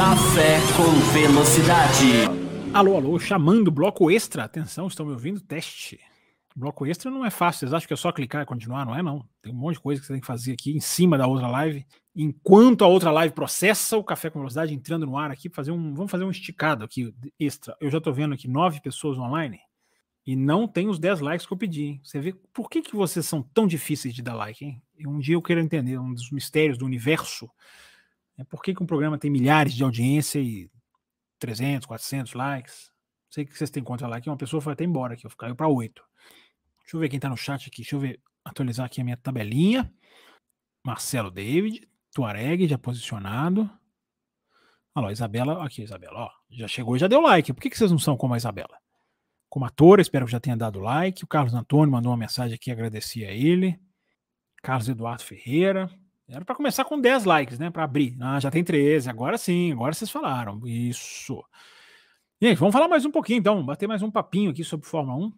[0.00, 2.24] Café com Velocidade.
[2.72, 4.44] Alô, alô, chamando bloco extra.
[4.44, 5.42] Atenção, estão me ouvindo?
[5.42, 6.00] Teste.
[6.56, 8.86] Bloco extra não é fácil, vocês acham que é só clicar e continuar?
[8.86, 9.22] Não é, não.
[9.42, 11.48] Tem um monte de coisa que você tem que fazer aqui em cima da outra
[11.48, 11.86] live.
[12.16, 15.92] Enquanto a outra live processa o café com velocidade entrando no ar aqui, fazer um,
[15.92, 17.76] vamos fazer um esticado aqui extra.
[17.78, 19.60] Eu já estou vendo aqui nove pessoas online
[20.26, 21.82] e não tem os 10 likes que eu pedi.
[21.82, 22.00] Hein?
[22.02, 24.82] Você vê por que, que vocês são tão difíceis de dar like, hein?
[25.06, 27.50] Um dia eu quero entender um dos mistérios do universo.
[28.40, 30.70] É por que, que um programa tem milhares de audiência e
[31.38, 32.90] 300, 400 likes?
[33.28, 34.26] Sei que vocês têm contra like.
[34.30, 36.02] Uma pessoa foi até embora aqui, caiu para 8.
[36.80, 37.82] Deixa eu ver quem está no chat aqui.
[37.82, 39.92] Deixa eu ver, atualizar aqui a minha tabelinha.
[40.82, 43.70] Marcelo David, Tuareg já posicionado.
[44.94, 47.52] Olha lá, Isabela, aqui, Isabela, ó, já chegou e já deu like.
[47.52, 48.78] Por que, que vocês não são como a Isabela?
[49.50, 51.22] Como atora, espero que já tenha dado like.
[51.22, 53.78] O Carlos Antônio mandou uma mensagem aqui, agradecia a ele.
[54.62, 55.90] Carlos Eduardo Ferreira.
[56.30, 57.70] Era para começar com 10 likes, né?
[57.70, 58.16] Para abrir.
[58.20, 59.10] Ah, já tem 13.
[59.10, 60.60] Agora sim, agora vocês falaram.
[60.66, 61.42] Isso.
[62.40, 63.64] Gente, vamos falar mais um pouquinho, então.
[63.64, 65.32] Bater mais um papinho aqui sobre Fórmula 1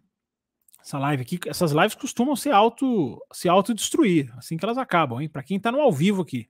[0.83, 5.29] essa live aqui, essas lives costumam se auto se autodestruir assim que elas acabam, hein?
[5.29, 6.49] Para quem está no ao vivo aqui.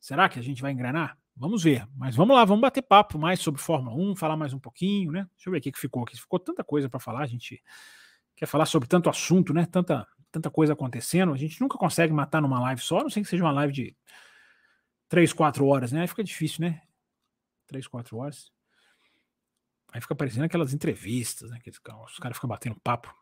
[0.00, 1.16] Será que a gente vai engrenar?
[1.36, 1.86] Vamos ver.
[1.96, 5.28] Mas vamos lá, vamos bater papo mais sobre Fórmula 1, falar mais um pouquinho, né?
[5.36, 6.20] Deixa eu ver o que ficou aqui.
[6.20, 7.62] Ficou tanta coisa para falar, a gente
[8.36, 9.66] quer falar sobre tanto assunto, né?
[9.66, 11.32] Tanta tanta coisa acontecendo.
[11.32, 13.96] A gente nunca consegue matar numa live só, não sei que seja uma live de
[15.08, 16.00] 3, 4 horas, né?
[16.00, 16.82] Aí fica difícil, né?
[17.68, 18.52] 3, 4 horas.
[19.92, 21.60] Aí fica parecendo aquelas entrevistas, né?
[21.62, 23.14] Que os caras ficam batendo papo.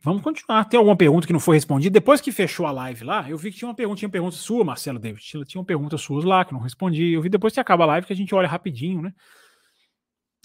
[0.00, 0.64] Vamos continuar.
[0.64, 1.92] Tem alguma pergunta que não foi respondida?
[1.92, 4.64] Depois que fechou a live lá, eu vi que tinha uma pergunta, tinha pergunta sua,
[4.64, 5.22] Marcelo David.
[5.22, 7.12] Tinha uma pergunta sua lá que não respondi.
[7.12, 9.12] Eu vi depois que acaba a live que a gente olha rapidinho, né?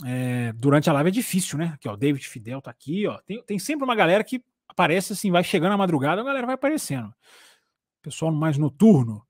[0.05, 1.71] É, durante a live é difícil, né?
[1.73, 3.19] Aqui, ó, David Fidel tá aqui, ó.
[3.19, 6.55] Tem, tem sempre uma galera que aparece assim, vai chegando à madrugada, a galera vai
[6.55, 7.13] aparecendo.
[8.01, 9.25] Pessoal mais noturno.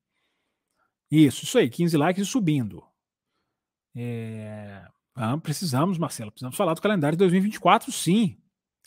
[1.09, 2.83] Isso, isso aí, 15 likes e subindo.
[3.93, 8.37] É, ah, precisamos, Marcelo, precisamos falar do calendário de 2024, sim.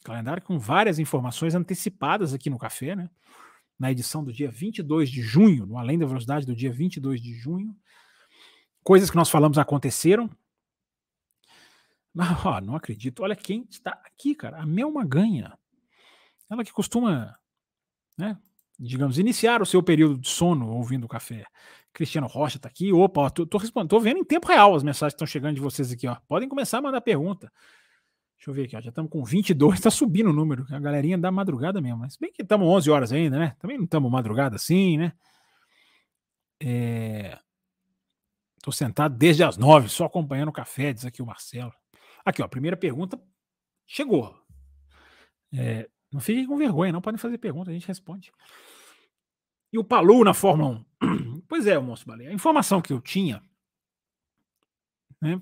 [0.02, 3.10] Calendário com várias informações antecipadas aqui no café, né?
[3.78, 7.34] Na edição do dia 22 de junho, no Além da Velocidade do dia 22 de
[7.34, 7.76] junho.
[8.82, 10.30] Coisas que nós falamos aconteceram.
[12.44, 13.22] Ó, não acredito.
[13.22, 14.60] Olha quem está aqui, cara.
[14.60, 15.58] A Mel Maganha.
[16.48, 17.36] Ela que costuma,
[18.16, 18.38] né,
[18.78, 21.44] digamos, iniciar o seu período de sono ouvindo o café.
[21.92, 22.92] Cristiano Rocha está aqui.
[22.92, 25.54] Opa, ó, tô, tô, respondendo, tô vendo em tempo real as mensagens que estão chegando
[25.54, 26.16] de vocês aqui, ó.
[26.28, 27.52] Podem começar a mandar pergunta.
[28.36, 31.16] Deixa eu ver aqui, ó, já estamos com 22, está subindo o número, a galerinha
[31.16, 31.98] da madrugada mesmo.
[31.98, 33.56] Mas bem que estamos 11 horas ainda, né?
[33.58, 35.12] Também não estamos madrugada assim, né?
[36.60, 37.38] É...
[38.62, 41.72] Tô sentado desde as 9, só acompanhando o café, diz aqui o Marcelo.
[42.24, 43.20] Aqui, ó, a primeira pergunta
[43.86, 44.38] chegou.
[45.52, 45.88] É...
[46.12, 48.32] Não fiquem com vergonha, não podem fazer pergunta, a gente responde.
[49.72, 51.42] E o Palu na Fórmula 1?
[51.48, 52.30] pois é, o Monstro Baleia.
[52.30, 53.42] A informação que eu tinha,
[55.20, 55.40] né,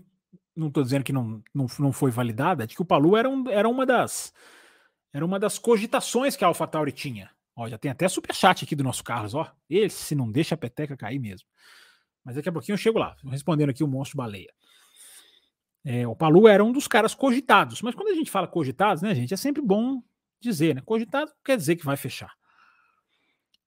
[0.56, 3.48] não estou dizendo que não, não, não foi validada, de que o Palu era, um,
[3.50, 4.32] era uma das
[5.12, 7.31] era uma das cogitações que a AlphaTauri tinha.
[7.54, 9.53] Ó, já tem até superchat aqui do nosso Carlos, ó.
[9.69, 11.47] Esse não deixa a peteca cair mesmo.
[12.25, 14.50] Mas daqui a pouquinho eu chego lá, respondendo aqui o monstro baleia.
[15.84, 19.15] É, o Palu era um dos caras cogitados, mas quando a gente fala cogitados, né,
[19.15, 20.03] gente, é sempre bom
[20.41, 20.82] dizer, né?
[20.84, 22.32] Cogitado quer dizer que vai fechar.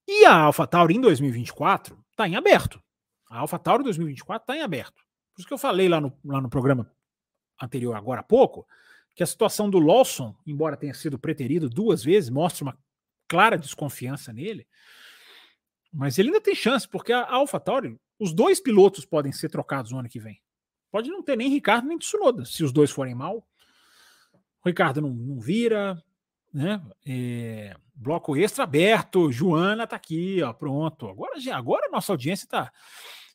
[0.06, 2.82] E a AlphaTauri em 2024 está em aberto.
[3.28, 5.02] A AlphaTauri 2024 está em aberto.
[5.34, 6.90] Por isso que eu falei lá no, lá no programa
[7.60, 8.66] anterior, agora há pouco,
[9.14, 12.78] que a situação do Lawson, embora tenha sido preterido duas vezes, mostra uma
[13.26, 14.66] clara desconfiança nele.
[15.92, 19.98] Mas ele ainda tem chance, porque a AlphaTauri, os dois pilotos podem ser trocados no
[19.98, 20.40] ano que vem.
[20.96, 23.46] Pode não ter nem Ricardo nem Tsunoda, se os dois forem mal.
[24.64, 26.02] O Ricardo não, não vira,
[26.50, 26.82] né?
[27.04, 31.06] É, bloco extra aberto, Joana tá aqui, ó, pronto.
[31.06, 32.72] Agora, agora nossa audiência tá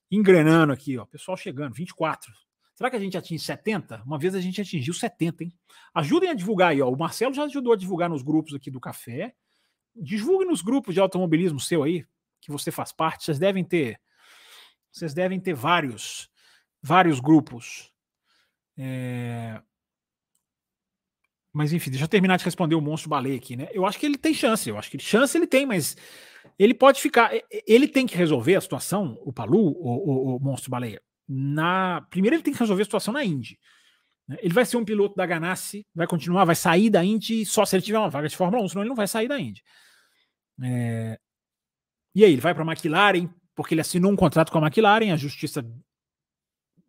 [0.09, 2.33] engrenando aqui, ó, pessoal chegando, 24.
[2.73, 4.01] Será que a gente atinge 70?
[4.07, 5.53] Uma vez a gente atingiu 70, hein?
[5.93, 6.89] Ajudem a divulgar aí, ó.
[6.89, 9.35] O Marcelo já ajudou a divulgar nos grupos aqui do café.
[9.95, 12.07] Divulgue nos grupos de automobilismo seu aí,
[12.41, 13.25] que você faz parte.
[13.25, 14.01] Vocês devem ter.
[14.91, 16.30] Vocês devem ter vários,
[16.81, 17.91] vários grupos.
[18.77, 19.61] É...
[21.53, 23.67] Mas enfim, deixa eu terminar de responder o monstro baleia aqui, né?
[23.73, 25.97] Eu acho que ele tem chance, eu acho que chance ele tem, mas
[26.57, 27.31] ele pode ficar.
[27.67, 31.01] Ele tem que resolver a situação, o Palu, o, o, o monstro baleia.
[31.27, 33.59] Na primeiro ele tem que resolver a situação na Indy.
[34.27, 34.37] Né?
[34.41, 37.75] Ele vai ser um piloto da Ganassi, vai continuar, vai sair da Indy só se
[37.75, 39.61] ele tiver uma vaga de Fórmula 1, senão ele não vai sair da Indy.
[40.63, 41.19] É...
[42.15, 45.13] E aí, ele vai para a McLaren, porque ele assinou um contrato com a McLaren,
[45.13, 45.65] a justiça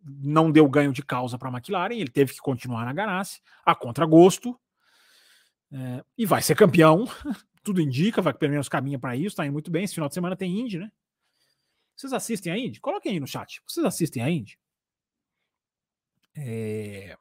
[0.05, 3.73] não deu ganho de causa para a McLaren, ele teve que continuar na Ganassi, a
[3.73, 4.59] contragosto,
[5.71, 7.05] é, e vai ser campeão,
[7.63, 9.83] tudo indica, vai pelo menos caminha para isso, está indo muito bem.
[9.83, 10.91] Esse final de semana tem Indy, né?
[11.95, 12.79] Vocês assistem a Indy?
[12.79, 13.61] Coloquem aí no chat.
[13.65, 14.57] Vocês assistem a Indy?
[16.35, 17.17] É...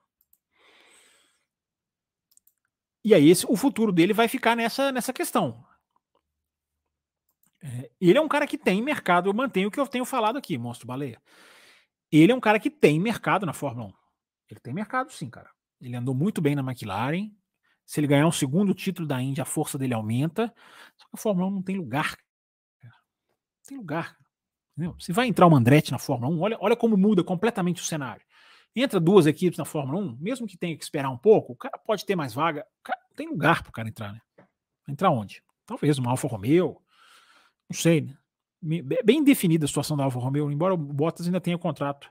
[3.05, 5.65] E aí esse, o futuro dele vai ficar nessa, nessa questão.
[7.63, 10.37] É, ele é um cara que tem mercado, eu mantenho o que eu tenho falado
[10.37, 11.21] aqui, Monstro Baleia.
[12.13, 13.93] Ele é um cara que tem mercado na Fórmula 1.
[14.51, 15.51] Ele tem mercado sim, cara.
[15.81, 17.31] Ele andou muito bem na McLaren.
[17.87, 20.53] Se ele ganhar um segundo título da Indy, a força dele aumenta.
[20.97, 22.17] Só que a Fórmula 1 não tem lugar.
[22.83, 22.91] Não
[23.67, 24.17] tem lugar.
[24.77, 24.95] Entendeu?
[24.99, 28.25] Se vai entrar o Andretti na Fórmula 1, olha, olha como muda completamente o cenário.
[28.75, 31.77] Entra duas equipes na Fórmula 1, mesmo que tenha que esperar um pouco, o cara
[31.79, 32.67] pode ter mais vaga.
[32.83, 34.21] Cara, tem lugar para o cara entrar, né?
[34.89, 35.43] Entrar onde?
[35.67, 36.81] Talvez uma Alfa Romeo.
[37.69, 38.17] Não sei, né?
[38.63, 42.09] Bem definida a situação da Alfa Romeo, embora o Bottas ainda tenha contrato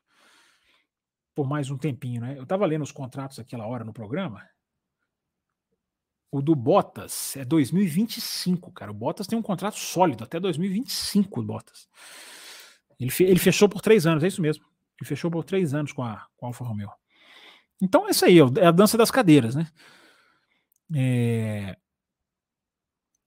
[1.33, 2.37] por mais um tempinho, né?
[2.37, 4.45] Eu estava lendo os contratos aquela hora no programa.
[6.29, 8.91] O do Bottas é 2025, cara.
[8.91, 11.87] O Bottas tem um contrato sólido até 2025, o Bottas.
[12.99, 14.65] Ele, ele fechou por três anos, é isso mesmo.
[14.99, 16.91] Ele fechou por três anos com a, com a Alfa Romeo.
[17.81, 19.67] Então é isso aí, é a dança das cadeiras, né?
[20.93, 21.77] É...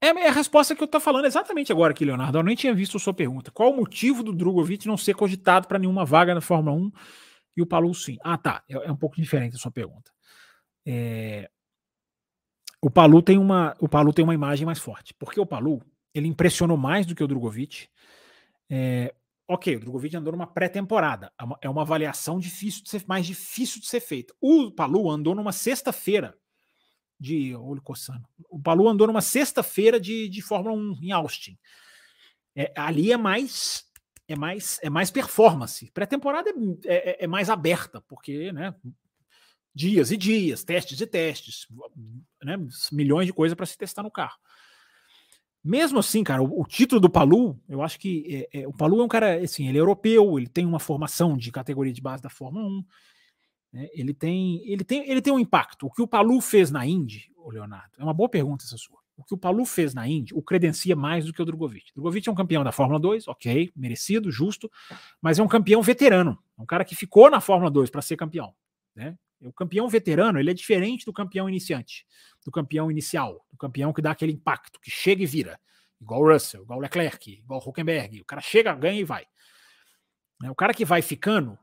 [0.05, 2.37] É, é a resposta que eu estou falando exatamente agora aqui, Leonardo.
[2.37, 3.51] Eu nem tinha visto a sua pergunta.
[3.51, 6.93] Qual o motivo do Drogovic não ser cogitado para nenhuma vaga na Fórmula 1
[7.56, 8.19] e o Palu sim?
[8.23, 8.62] Ah, tá.
[8.69, 10.11] É, é um pouco diferente a sua pergunta.
[10.87, 11.49] É...
[12.83, 15.81] O Palu tem uma, o Palu tem uma imagem mais forte, porque o Palu
[16.12, 17.89] ele impressionou mais do que o Drogovic.
[18.69, 19.15] É,
[19.49, 21.33] ok, o Drogovic andou numa pré-temporada.
[21.41, 24.35] É, é uma avaliação difícil de ser, mais difícil de ser feita.
[24.39, 26.37] O Palu andou numa sexta-feira
[27.25, 27.56] de.
[27.56, 28.29] Olho coçando.
[28.49, 31.59] O Palu andou numa sexta-feira de, de Fórmula 1 em Austin.
[32.55, 33.85] É, ali é mais.
[34.26, 35.91] É mais, é mais performance.
[35.93, 36.50] Pré-temporada
[36.87, 38.75] é, é, é, mais aberta, porque né,
[39.75, 41.67] dias e dias, testes e testes,
[42.43, 42.56] né,
[42.91, 44.38] milhões de coisas para se testar no carro.
[45.62, 49.03] Mesmo assim, cara, o, o, título do Palu, eu acho que é, é, o Palu
[49.03, 52.23] é um cara, assim, ele é europeu, ele tem uma formação de categoria de base
[52.23, 52.85] da Fórmula 1,
[53.75, 55.87] né, ele, tem, ele, tem, ele tem um impacto.
[55.87, 59.00] O que o Palu fez na Indy, Leonardo, é uma boa pergunta essa sua.
[59.17, 61.93] O que o Palu fez na Indy o credencia mais do que o Drogovic.
[61.93, 64.71] Drogovic é um campeão da Fórmula 2, ok, merecido, justo,
[65.21, 68.17] mas é um campeão veterano, é um cara que ficou na Fórmula 2 para ser
[68.17, 68.55] campeão.
[68.94, 69.19] Né?
[69.41, 72.06] O campeão veterano ele é diferente do campeão iniciante,
[72.44, 75.59] do campeão inicial, do campeão que dá aquele impacto, que chega e vira.
[76.00, 78.20] Igual o Russell, igual o Leclerc, igual o Huckenberg.
[78.20, 79.27] O cara chega, ganha e vai.
[80.49, 81.59] O cara que vai ficando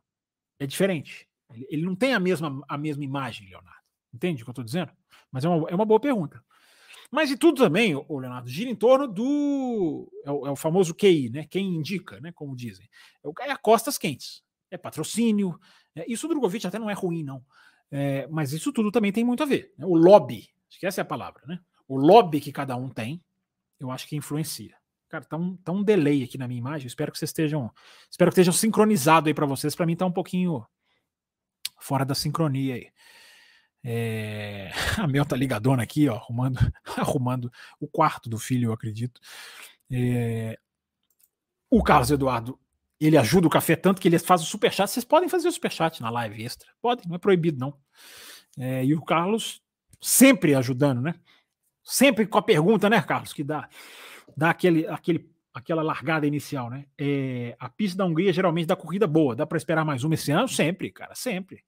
[0.59, 1.30] é diferente.
[1.69, 3.81] Ele, não tem a mesma, a mesma imagem, Leonardo.
[4.13, 4.91] Entende o que eu estou dizendo?
[5.31, 6.43] Mas é uma, é uma boa pergunta.
[7.09, 10.09] Mas e tudo também, o Leonardo, gira em torno do.
[10.25, 11.45] É o, é o, famoso QI, né?
[11.49, 12.31] Quem indica, né?
[12.31, 12.89] Como dizem.
[13.23, 14.41] É, é a costas quentes.
[14.69, 15.59] É patrocínio.
[15.93, 17.43] É, isso o Drogovic até não é ruim, não.
[17.91, 19.73] É, mas isso tudo também tem muito a ver.
[19.77, 19.85] Né?
[19.85, 21.59] O lobby, acho que essa é a palavra, né?
[21.85, 23.21] O lobby que cada um tem,
[23.77, 24.73] eu acho que influencia.
[25.09, 26.87] Cara, tá um, tá um delay aqui na minha imagem.
[26.87, 27.69] Espero que vocês estejam.
[28.09, 29.75] Espero que estejam sincronizado aí para vocês.
[29.75, 30.65] Para mim tá um pouquinho
[31.81, 32.87] fora da sincronia aí.
[33.83, 34.71] É...
[34.97, 36.59] A Mel tá ligadona aqui, ó, arrumando,
[36.97, 39.19] arrumando o quarto do filho, eu acredito.
[39.91, 40.57] É...
[41.69, 42.59] O Carlos Eduardo
[43.01, 44.87] ele ajuda o café tanto que ele faz o superchat.
[44.87, 46.69] Vocês podem fazer o superchat na live extra.
[46.79, 47.75] Podem, não é proibido, não.
[48.59, 49.59] É, e o Carlos
[49.99, 51.15] sempre ajudando, né?
[51.83, 53.33] Sempre com a pergunta, né, Carlos?
[53.33, 53.67] Que dá,
[54.37, 56.85] dá aquele, aquele, aquela largada inicial, né?
[56.97, 59.35] É, a pista da Hungria geralmente dá corrida boa.
[59.35, 60.47] Dá para esperar mais uma esse ano?
[60.47, 61.63] Sempre, cara, sempre.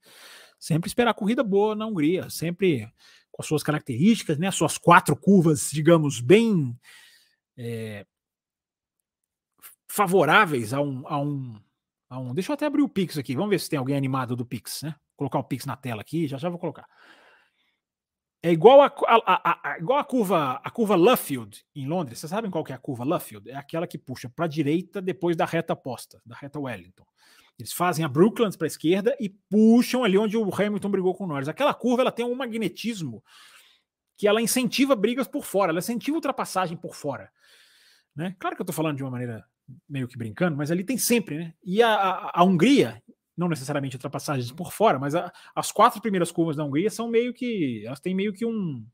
[0.57, 2.29] Sempre esperar corrida boa na Hungria.
[2.29, 2.89] Sempre
[3.31, 4.49] com as suas características, né?
[4.51, 6.77] Suas quatro curvas, digamos, bem.
[7.57, 8.05] É,
[9.87, 11.59] favoráveis a um, a um,
[12.09, 12.33] a um.
[12.33, 13.35] Deixa eu até abrir o Pix aqui.
[13.35, 14.89] Vamos ver se tem alguém animado do Pix, né?
[14.89, 16.87] Vou colocar o Pix na tela aqui, já já vou colocar.
[18.45, 22.19] É igual a, a, a, igual a curva a curva Luffield em Londres.
[22.19, 23.49] Vocês sabem qual que é a curva Luffield?
[23.49, 27.05] É aquela que puxa para a direita depois da reta posta, da reta Wellington.
[27.57, 31.23] Eles fazem a Brooklands para a esquerda e puxam ali onde o Hamilton brigou com
[31.23, 31.47] o Norris.
[31.47, 33.23] Aquela curva ela tem um magnetismo
[34.17, 37.31] que ela incentiva brigas por fora, ela incentiva ultrapassagem por fora.
[38.13, 38.35] Né?
[38.37, 39.45] Claro que eu estou falando de uma maneira
[39.87, 41.53] meio que brincando, mas ali tem sempre, né?
[41.63, 43.01] E a, a, a Hungria,
[43.35, 47.33] não necessariamente ultrapassagens por fora, mas a, as quatro primeiras curvas da Hungria são meio
[47.33, 47.83] que.
[47.85, 48.85] Elas têm meio que um.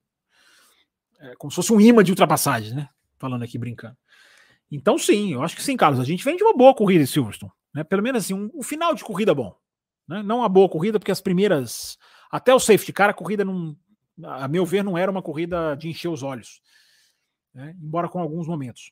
[1.19, 2.89] É, como se fosse um imã de ultrapassagens, né?
[3.17, 3.97] Falando aqui brincando.
[4.71, 5.99] Então, sim, eu acho que sim, Carlos.
[5.99, 7.51] A gente vem de uma boa corrida em Silverstone.
[7.73, 7.83] Né?
[7.83, 9.55] Pelo menos assim, um, um final de corrida bom.
[10.07, 10.23] Né?
[10.23, 11.97] Não uma boa corrida, porque as primeiras.
[12.31, 13.75] Até o safety car, a corrida não.
[14.23, 16.61] A meu ver, não era uma corrida de encher os olhos.
[17.53, 17.75] Né?
[17.81, 18.91] Embora com alguns momentos.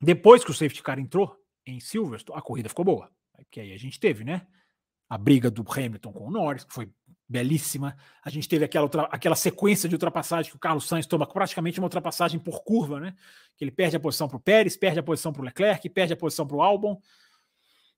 [0.00, 1.36] Depois que o safety car entrou
[1.66, 3.10] em Silverstone, a corrida ficou boa.
[3.50, 4.46] Que aí a gente teve, né?
[5.10, 6.88] a briga do Hamilton com o Norris, que foi
[7.28, 7.96] belíssima.
[8.24, 11.86] A gente teve aquela, aquela sequência de ultrapassagem que o Carlos Sainz toma praticamente uma
[11.86, 13.16] ultrapassagem por curva, né?
[13.56, 16.12] Que ele perde a posição para o Pérez, perde a posição para o Leclerc, perde
[16.12, 17.00] a posição para o Albon.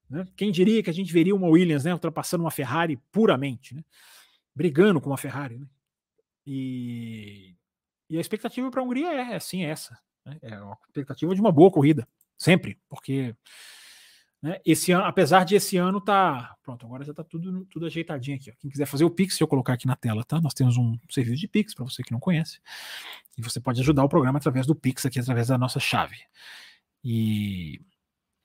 [0.08, 0.26] Né?
[0.34, 3.84] Quem diria que a gente veria uma Williams né, ultrapassando uma Ferrari puramente, né?
[4.54, 5.58] brigando com uma Ferrari.
[5.58, 5.66] Né?
[6.46, 7.54] E,
[8.08, 9.98] e a expectativa para a Hungria é, é sim essa.
[10.24, 10.38] Né?
[10.40, 12.08] É uma expectativa de uma boa corrida,
[12.38, 13.36] sempre, porque
[14.42, 18.36] né, esse ano, apesar de esse ano tá pronto, agora já está tudo, tudo ajeitadinho
[18.36, 18.50] aqui.
[18.50, 18.54] Ó.
[18.58, 20.40] Quem quiser fazer o Pix, eu colocar aqui na tela, tá?
[20.40, 22.60] Nós temos um serviço de Pix para você que não conhece,
[23.38, 26.16] e você pode ajudar o programa através do Pix aqui, através da nossa chave.
[27.04, 27.80] E,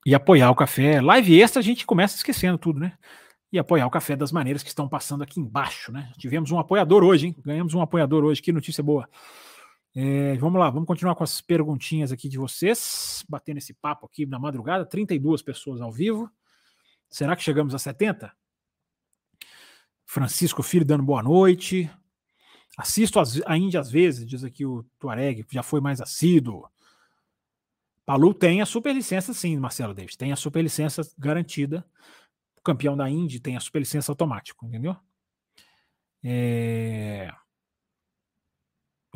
[0.06, 1.02] e apoiar o café.
[1.02, 2.94] Live extra a gente começa esquecendo tudo, né?
[3.52, 6.12] E apoiar o café das maneiras que estão passando aqui embaixo, né?
[6.18, 7.36] Tivemos um apoiador hoje, hein?
[7.44, 9.10] Ganhamos um apoiador hoje, que notícia boa.
[10.00, 14.28] É, vamos lá, vamos continuar com as perguntinhas aqui de vocês, batendo esse papo aqui
[14.28, 16.30] na madrugada, 32 pessoas ao vivo.
[17.10, 18.32] Será que chegamos a 70?
[20.06, 21.90] Francisco Filho dando boa noite.
[22.78, 26.70] Assisto a Índia às vezes, diz aqui o Tuareg, já foi mais assíduo.
[28.06, 31.84] Palu tem a superlicença sim, Marcelo Davis, tem a superlicença garantida.
[32.56, 34.96] O campeão da Indy tem a superlicença automática, entendeu?
[36.24, 37.34] É...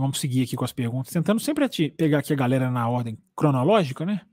[0.02, 4.04] Vamos seguir aqui com as perguntas, tentando sempre pegar aqui a galera na ordem cronológica,
[4.04, 4.26] né?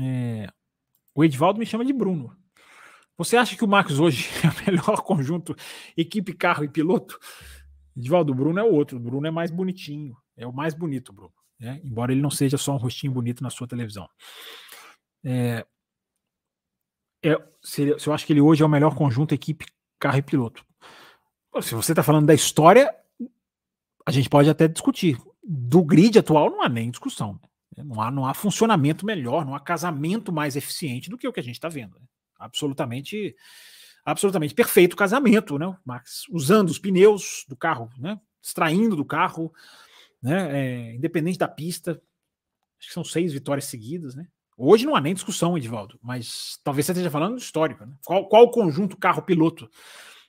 [0.00, 0.48] É,
[1.14, 2.36] o Edvaldo me chama de Bruno.
[3.16, 5.54] Você acha que o Max hoje é o melhor conjunto
[5.96, 7.20] equipe, carro e piloto?
[7.96, 8.96] Edvaldo, Bruno é o outro.
[8.96, 10.16] O Bruno é mais bonitinho.
[10.36, 11.32] É o mais bonito, Bruno.
[11.60, 11.80] Né?
[11.84, 14.08] Embora ele não seja só um rostinho bonito na sua televisão.
[15.24, 15.64] É,
[17.24, 19.66] é, seria, eu acho que ele hoje é o melhor conjunto equipe,
[20.00, 20.66] carro e piloto.
[21.62, 22.92] Se você está falando da história,
[24.06, 25.18] a gente pode até discutir.
[25.42, 27.40] Do grid atual não há nem discussão.
[27.76, 27.84] Né?
[27.84, 31.40] Não há, não há funcionamento melhor, não há casamento mais eficiente do que o que
[31.40, 31.98] a gente está vendo.
[31.98, 32.06] Né?
[32.38, 33.34] Absolutamente,
[34.04, 35.76] absolutamente perfeito casamento, né?
[35.84, 38.20] Max usando os pneus do carro, né?
[38.42, 39.52] Extraindo do carro,
[40.22, 40.90] né?
[40.90, 41.92] É, independente da pista.
[42.78, 44.26] Acho que são seis vitórias seguidas, né?
[44.56, 47.94] Hoje não há nem discussão, Edivaldo, mas talvez você esteja falando histórico, né?
[48.04, 49.68] Qual, qual o conjunto carro-piloto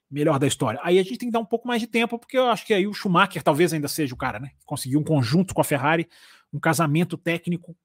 [0.10, 0.80] melhor da história.
[0.84, 2.74] Aí a gente tem que dar um pouco mais de tempo, porque eu acho que
[2.74, 4.52] aí o Schumacher talvez ainda seja o cara, né?
[4.66, 6.08] Conseguiu um conjunto com a Ferrari,
[6.54, 7.76] um casamento técnico.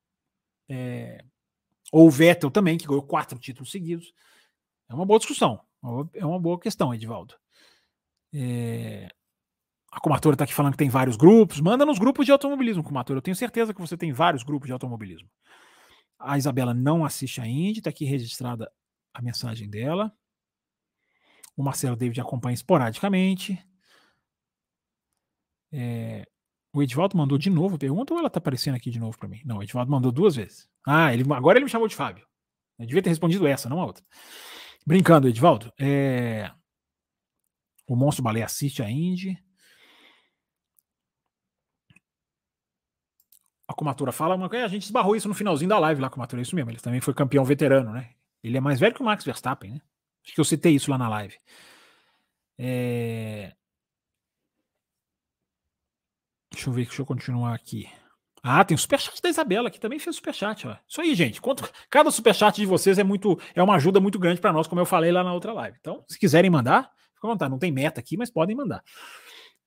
[0.69, 1.25] É...
[1.91, 4.13] Ou o Vettel também, que ganhou quatro títulos seguidos.
[4.89, 5.61] É uma boa discussão.
[6.15, 7.35] É uma boa questão, Edivaldo.
[8.33, 9.09] É...
[9.91, 11.61] A Comatura está aqui falando que tem vários grupos.
[11.61, 13.19] Manda nos grupos de automobilismo, Comatura.
[13.19, 15.29] Eu tenho certeza que você tem vários grupos de automobilismo.
[16.17, 18.71] A Isabela não assiste a Indy, está aqui registrada
[19.13, 20.13] a mensagem dela.
[21.61, 23.63] O Marcelo David acompanha esporadicamente.
[25.71, 26.27] É,
[26.73, 29.29] o Edvaldo mandou de novo a pergunta ou ela tá aparecendo aqui de novo para
[29.29, 29.43] mim?
[29.45, 30.67] Não, o Edvaldo mandou duas vezes.
[30.87, 32.27] Ah, ele, agora ele me chamou de Fábio.
[32.79, 34.03] Eu devia ter respondido essa, não a outra.
[34.87, 35.71] Brincando, Edvaldo.
[35.79, 36.51] É,
[37.87, 39.39] o Monstro Balé assiste a Indy.
[43.69, 46.43] A Comatura fala, uma a gente esbarrou isso no finalzinho da live lá Comatura, é
[46.43, 46.71] isso mesmo.
[46.71, 48.15] Ele também foi campeão veterano, né?
[48.43, 49.83] Ele é mais velho que o Max Verstappen, né?
[50.35, 51.37] Que eu citei isso lá na live.
[52.59, 53.53] É...
[56.53, 57.89] Deixa eu ver, deixa eu continuar aqui.
[58.43, 60.67] Ah, tem o superchat da Isabela, que também fez superchat.
[60.67, 60.75] Ó.
[60.89, 61.41] Isso aí, gente.
[61.41, 64.81] Quanto, cada superchat de vocês é muito é uma ajuda muito grande para nós, como
[64.81, 65.77] eu falei lá na outra live.
[65.81, 67.51] Então, se quiserem mandar, fica à vontade.
[67.51, 68.83] Não tem meta aqui, mas podem mandar.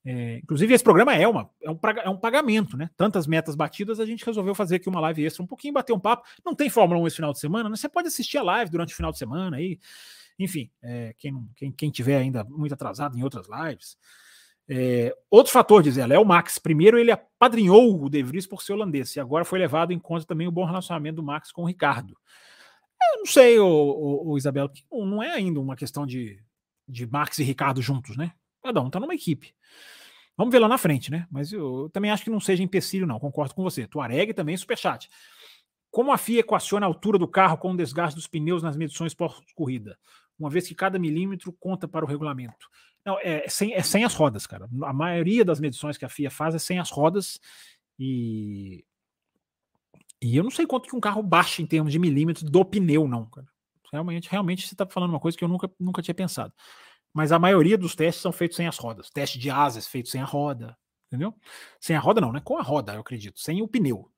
[0.06, 2.90] É, inclusive, esse programa é, uma, é, um, é um pagamento, né?
[2.98, 6.00] Tantas metas batidas, a gente resolveu fazer aqui uma live extra, um pouquinho, bater um
[6.00, 6.28] papo.
[6.44, 7.76] Não tem Fórmula 1 esse final de semana, né?
[7.76, 9.80] Você pode assistir a live durante o final de semana aí.
[10.40, 13.98] Enfim, é, quem, quem, quem tiver ainda muito atrasado em outras lives.
[14.68, 16.58] É, outro fator, diz ela, é o Max.
[16.58, 20.26] Primeiro, ele apadrinhou o De Vries por ser holandês, e agora foi levado em conta
[20.26, 22.18] também o bom relacionamento do Max com o Ricardo.
[23.14, 26.42] Eu não sei, o, o Isabel, não é ainda uma questão de,
[26.88, 28.32] de Max e Ricardo juntos, né?
[28.64, 29.54] Cada um tá numa equipe.
[30.38, 31.28] Vamos ver lá na frente, né?
[31.30, 33.20] Mas eu, eu também acho que não seja empecilho, não.
[33.20, 33.86] Concordo com você.
[33.86, 35.10] Tuareg também, superchat.
[35.92, 39.14] Como a FIA equaciona a altura do carro com o desgaste dos pneus nas medições
[39.14, 39.98] pós-corrida?
[40.38, 42.68] Uma vez que cada milímetro conta para o regulamento.
[43.06, 44.70] Não, é, é sem, é sem as rodas, cara.
[44.84, 47.40] A maioria das medições que a FIA faz é sem as rodas
[48.00, 48.86] e.
[50.22, 53.08] E eu não sei quanto que um carro baixa em termos de milímetros do pneu,
[53.08, 53.48] não, cara.
[53.92, 56.54] Realmente, realmente você está falando uma coisa que eu nunca, nunca tinha pensado.
[57.14, 59.10] Mas a maioria dos testes são feitos sem as rodas.
[59.10, 61.36] Teste de asas feito sem a roda, entendeu?
[61.80, 62.40] Sem a roda não, né?
[62.40, 63.40] Com a roda, eu acredito.
[63.40, 64.10] Sem o pneu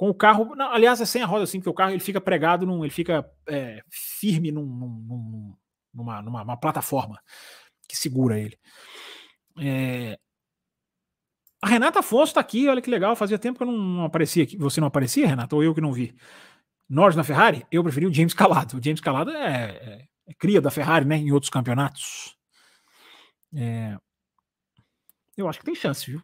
[0.00, 0.56] com o carro.
[0.56, 2.90] Não, aliás, é sem a roda, assim, porque o carro ele fica pregado, num, ele
[2.90, 5.54] fica é, firme num, num,
[5.92, 7.20] numa, numa, plataforma
[7.86, 8.58] que segura ele.
[9.60, 10.18] É...
[11.60, 13.14] A Renata Afonso está aqui, olha que legal.
[13.14, 14.56] Fazia tempo que eu não aparecia aqui.
[14.56, 15.54] Você não aparecia, Renata?
[15.54, 16.16] Ou eu que não vi?
[16.88, 17.66] Norris na Ferrari?
[17.70, 18.78] Eu preferi o James Calado.
[18.78, 21.18] O James Calado é, é, é cria da Ferrari, né?
[21.18, 22.38] Em outros campeonatos.
[23.54, 23.98] É,
[25.36, 26.22] eu acho que tem chance, viu?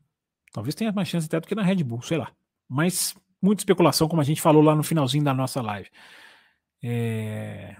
[0.50, 2.32] Talvez tenha mais chance até do que na Red Bull, sei lá.
[2.66, 5.90] Mas muita especulação, como a gente falou lá no finalzinho da nossa live.
[6.82, 7.76] É...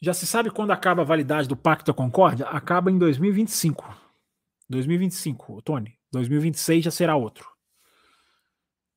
[0.00, 2.46] Já se sabe quando acaba a validade do Pacto da Concórdia?
[2.46, 3.84] Acaba em 2025.
[4.68, 5.98] 2025, Tony.
[6.10, 7.48] 2026 já será outro.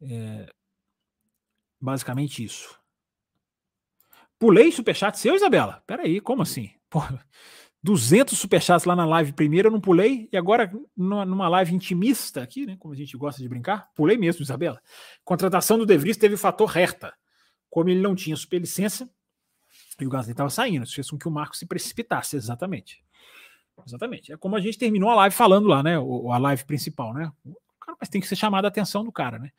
[0.01, 0.47] É...
[1.79, 2.79] Basicamente isso.
[4.39, 5.83] Pulei superchat seu, Isabela?
[5.85, 6.71] Peraí, como assim?
[6.89, 7.25] Porra,
[7.83, 12.65] 200 superchats lá na live primeiro, eu não pulei, e agora numa, live intimista aqui,
[12.65, 14.81] né, como a gente gosta de brincar, pulei mesmo, Isabela.
[15.25, 17.13] Contratação do De Vries teve o fator Herta.
[17.69, 19.09] Como ele não tinha superlicença,
[19.99, 23.03] e o Gasly estava saindo, isso fez com que o Marco se precipitasse, exatamente.
[23.85, 24.31] Exatamente.
[24.31, 25.99] É como a gente terminou a live falando lá, né?
[25.99, 27.31] O, a live principal, né?
[27.81, 29.49] Cara, mas tem que ser chamada a atenção do cara, né?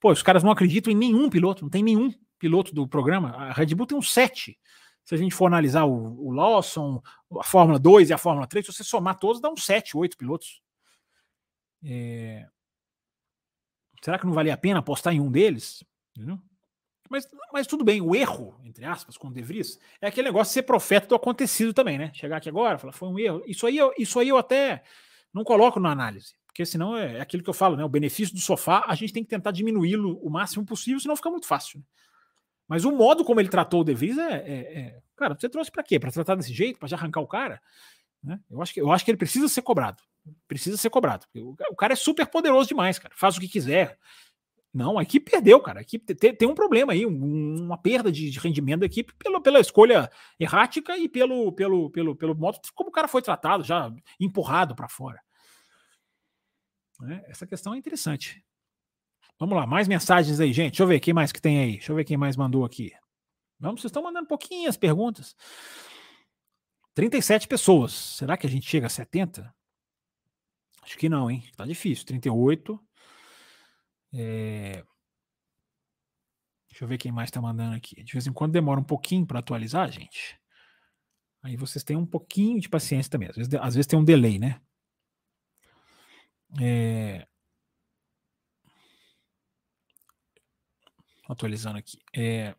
[0.00, 3.30] Pô, os caras não acreditam em nenhum piloto, não tem nenhum piloto do programa.
[3.30, 4.58] A Red Bull tem um sete
[5.04, 7.02] se a gente for analisar o, o Lawson,
[7.38, 10.16] a Fórmula 2 e a Fórmula 3, se você somar todos, dá uns 7, 8
[10.16, 10.62] pilotos.
[11.84, 12.46] É...
[14.02, 15.84] Será que não valia a pena apostar em um deles?
[17.12, 20.50] Mas, mas tudo bem, o erro, entre aspas, com o De Vries, é aquele negócio
[20.50, 22.10] de ser profeta do acontecido também, né?
[22.14, 23.42] Chegar aqui agora, falar, foi um erro.
[23.46, 24.82] Isso aí, isso aí eu até
[25.32, 27.84] não coloco na análise, porque senão é, é aquilo que eu falo, né?
[27.84, 31.28] O benefício do sofá, a gente tem que tentar diminuí-lo o máximo possível, senão fica
[31.28, 31.80] muito fácil.
[31.80, 31.84] Né?
[32.68, 35.02] Mas o modo como ele tratou o De Vries é, é, é...
[35.16, 35.98] Cara, você trouxe para quê?
[35.98, 36.78] Para tratar desse jeito?
[36.78, 37.60] Para já arrancar o cara?
[38.22, 38.40] Né?
[38.50, 40.02] Eu, acho que, eu acho que ele precisa ser cobrado.
[40.46, 41.26] Precisa ser cobrado.
[41.34, 43.14] O, o cara é super poderoso demais, cara.
[43.16, 43.98] Faz o que quiser.
[44.72, 45.80] Não, a equipe perdeu, cara.
[45.80, 49.12] A equipe tem, tem um problema aí, um, uma perda de, de, rendimento da equipe
[49.18, 53.64] pela, pela escolha errática e pelo, pelo, pelo, pelo modo como o cara foi tratado,
[53.64, 55.20] já empurrado para fora.
[57.00, 57.22] Né?
[57.26, 58.42] Essa questão é interessante.
[59.42, 60.70] Vamos lá, mais mensagens aí, gente.
[60.70, 61.72] Deixa eu ver quem mais que tem aí.
[61.72, 62.92] Deixa eu ver quem mais mandou aqui.
[63.58, 65.34] Vamos, vocês estão mandando pouquinhas perguntas.
[66.94, 67.92] 37 pessoas.
[67.92, 69.52] Será que a gente chega a 70?
[70.84, 71.42] Acho que não, hein?
[71.56, 72.06] Tá difícil.
[72.06, 72.80] 38.
[74.14, 74.84] É...
[76.70, 78.00] Deixa eu ver quem mais está mandando aqui.
[78.00, 80.38] De vez em quando demora um pouquinho para atualizar, gente.
[81.42, 83.28] Aí vocês têm um pouquinho de paciência também.
[83.28, 84.60] Às vezes, às vezes tem um delay, né?
[86.60, 87.26] É...
[91.32, 91.98] atualizando aqui.
[92.14, 92.54] É,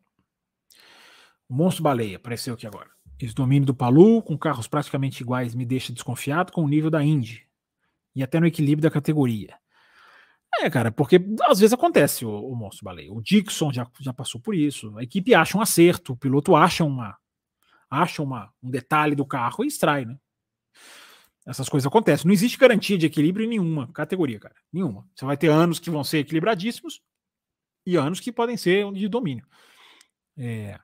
[1.48, 2.90] o Monstro Baleia apareceu aqui agora.
[3.20, 7.04] Esse domínio do Palu, com carros praticamente iguais, me deixa desconfiado com o nível da
[7.04, 7.48] Indy.
[8.16, 9.58] E até no equilíbrio da categoria.
[10.62, 13.12] É, cara, porque às vezes acontece o, o Monstro Baleia.
[13.12, 14.98] O Dixon já, já passou por isso.
[14.98, 17.18] A equipe acha um acerto, o piloto acha uma
[17.90, 20.18] acha uma, um detalhe do carro e extrai, né?
[21.46, 22.26] Essas coisas acontecem.
[22.26, 24.56] Não existe garantia de equilíbrio em nenhuma categoria, cara.
[24.72, 25.08] Nenhuma.
[25.14, 27.02] Você vai ter anos que vão ser equilibradíssimos
[27.86, 29.46] e anos que podem ser de domínio.
[30.38, 30.80] É...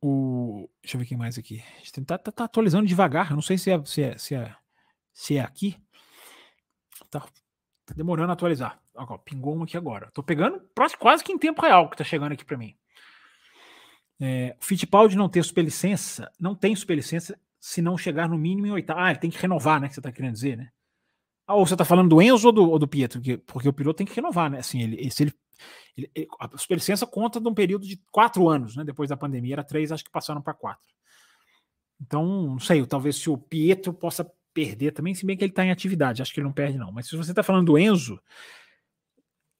[0.00, 0.68] O...
[0.82, 1.64] Deixa eu ver quem mais aqui.
[2.06, 3.30] Tá, tá, tá, atualizando devagar.
[3.30, 4.54] Eu não sei se é, se é, se é,
[5.14, 5.80] se é aqui.
[7.10, 8.78] Tá, tá demorando a atualizar.
[8.94, 10.10] Ó, pingou um aqui agora.
[10.12, 10.60] Tô pegando
[10.98, 12.76] quase que em tempo real que tá chegando aqui para mim.
[14.20, 18.72] É, o Fittipaldi não ter superlicença, não tem superlicença se não chegar no mínimo em
[18.72, 19.00] oitavo.
[19.00, 19.88] Ah, ele tem que renovar, né?
[19.88, 20.68] Que você está querendo dizer, né?
[21.46, 23.18] Ah, ou você está falando do Enzo ou do, ou do Pietro?
[23.18, 24.58] Porque, porque, o piloto tem que renovar, né?
[24.58, 25.34] Assim, ele, se ele,
[25.96, 28.84] ele, ele, a superlicença conta de um período de quatro anos, né?
[28.84, 30.92] Depois da pandemia era três, acho que passaram para quatro.
[31.98, 35.64] Então, não sei, talvez se o Pietro possa perder também, se bem que ele está
[35.64, 36.92] em atividade, acho que ele não perde, não.
[36.92, 38.20] Mas se você está falando do Enzo,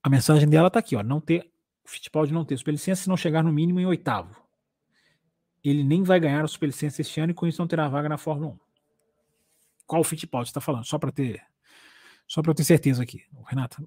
[0.03, 1.03] a mensagem dela está aqui, ó.
[1.03, 1.51] Não ter,
[1.83, 4.44] o Fittipaldi não ter superlicença se não chegar no mínimo em oitavo
[5.65, 8.19] ele nem vai ganhar a superlicença este ano e com isso não terá vaga na
[8.19, 8.59] Fórmula 1.
[9.87, 10.85] Qual o Fittipaldi está falando?
[10.85, 11.43] Só para ter
[12.27, 13.23] só para ter certeza aqui.
[13.35, 13.87] O Renato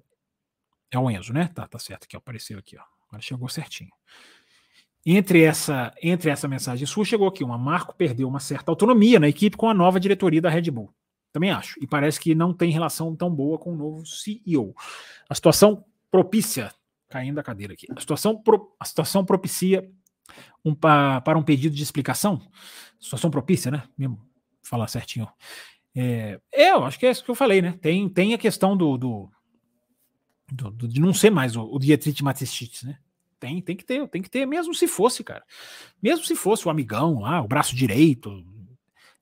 [0.90, 1.48] é o Enzo, né?
[1.48, 2.82] Tá, tá certo aqui, apareceu aqui, ó.
[3.08, 3.90] Agora chegou certinho.
[5.04, 9.28] Entre essa, entre essa mensagem sua chegou aqui, uma Marco perdeu uma certa autonomia na
[9.28, 10.92] equipe com a nova diretoria da Red Bull.
[11.32, 11.78] Também acho.
[11.82, 14.74] E parece que não tem relação tão boa com o novo CEO.
[15.28, 16.72] A situação propícia,
[17.08, 17.86] caindo a cadeira aqui.
[17.94, 19.90] A situação, pro, a situação propicia
[20.64, 22.40] um, pa, para um pedido de explicação,
[22.98, 23.84] situação propícia, né?
[23.96, 24.20] Mesmo
[24.62, 25.28] falar certinho.
[25.96, 27.78] É, é, eu acho que é isso que eu falei, né?
[27.80, 29.30] Tem, tem a questão do, do,
[30.52, 32.98] do, do de não ser mais o, o Dietrich Mateschitz, né?
[33.40, 35.44] Tem, tem que ter, tem que ter, mesmo se fosse, cara.
[36.02, 38.44] Mesmo se fosse o amigão lá, o braço direito.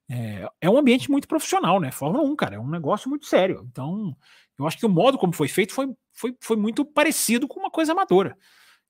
[0.09, 1.91] É, é um ambiente muito profissional, né?
[1.91, 3.67] Fórmula 1, cara, é um negócio muito sério.
[3.71, 4.17] Então,
[4.59, 7.71] eu acho que o modo como foi feito foi, foi, foi muito parecido com uma
[7.71, 8.37] coisa amadora.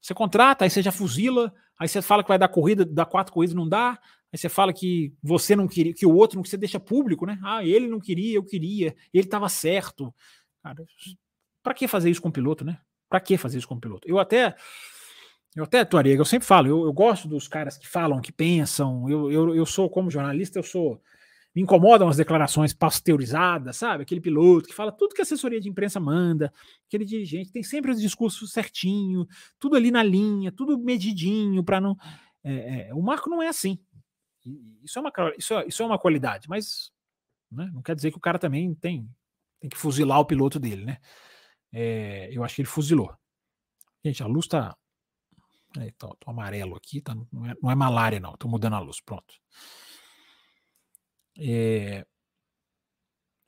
[0.01, 3.33] Você contrata, aí você já fuzila, aí você fala que vai dar corrida, dá quatro
[3.33, 3.99] corridas, não dá,
[4.33, 7.39] aí você fala que você não queria, que o outro não você deixa público, né?
[7.43, 10.15] Ah, ele não queria, eu queria, ele estava certo.
[10.63, 10.85] Cara,
[11.63, 12.79] para que fazer isso com o piloto, né?
[13.09, 14.09] Para que fazer isso com o piloto?
[14.09, 14.55] Eu até
[15.57, 19.09] eu até, Tuarega, eu sempre falo, eu, eu, gosto dos caras que falam, que pensam.
[19.09, 21.01] Eu, eu, eu sou, como jornalista, eu sou.
[21.57, 24.03] Me incomodam as declarações pasteurizadas, sabe?
[24.03, 26.53] Aquele piloto que fala tudo que a assessoria de imprensa manda,
[26.87, 29.27] aquele dirigente tem sempre os discursos certinho,
[29.59, 31.97] tudo ali na linha, tudo medidinho para não.
[32.45, 33.79] É, é, o Marco não é assim.
[34.85, 36.93] Isso é uma, isso é, isso é uma qualidade, mas
[37.51, 39.09] né, não quer dizer que o cara também tem,
[39.59, 40.99] tem que fuzilar o piloto dele, né?
[41.73, 43.13] É, eu acho que ele fuzilou.
[44.05, 44.77] Gente, a luz está
[45.79, 48.37] Aí, tô, tô, amarelo aqui, tá, não, é, não é malária, não.
[48.37, 49.35] Tô mudando a luz, pronto.
[51.39, 52.05] É...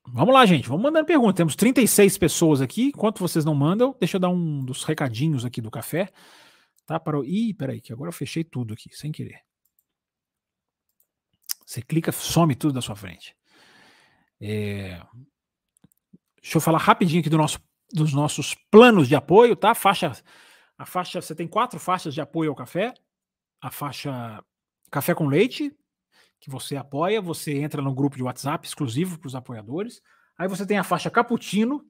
[0.07, 0.69] Vamos lá, gente.
[0.69, 1.35] Vamos mandando pergunta.
[1.35, 2.87] Temos 36 pessoas aqui.
[2.87, 6.11] Enquanto vocês não mandam, deixa eu dar um dos recadinhos aqui do café.
[6.87, 6.99] Tá?
[6.99, 7.25] Para o...
[7.25, 9.41] Ih, peraí, que agora eu fechei tudo aqui, sem querer.
[11.67, 13.37] Você clica, some tudo da sua frente.
[14.41, 15.03] É...
[16.41, 17.61] Deixa eu falar rapidinho aqui do nosso,
[17.93, 19.75] dos nossos planos de apoio, tá?
[19.75, 20.13] Faixa
[20.79, 22.95] a faixa, você tem quatro faixas de apoio ao café.
[23.61, 24.43] A faixa
[24.91, 25.77] café com leite,
[26.41, 30.01] que você apoia, você entra no grupo de WhatsApp exclusivo para os apoiadores.
[30.37, 31.85] Aí você tem a faixa cappuccino,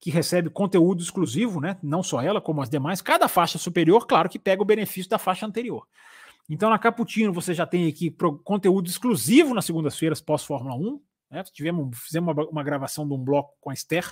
[0.00, 1.76] que recebe conteúdo exclusivo, né?
[1.82, 3.02] Não só ela, como as demais.
[3.02, 5.86] Cada faixa superior, claro que pega o benefício da faixa anterior.
[6.48, 11.00] Então, na Cappuccino, você já tem aqui conteúdo exclusivo nas segundas-feiras pós-Fórmula 1.
[11.30, 11.42] Né?
[11.52, 14.10] Tivemos, fizemos uma, uma, gravação de um bloco com a Esther,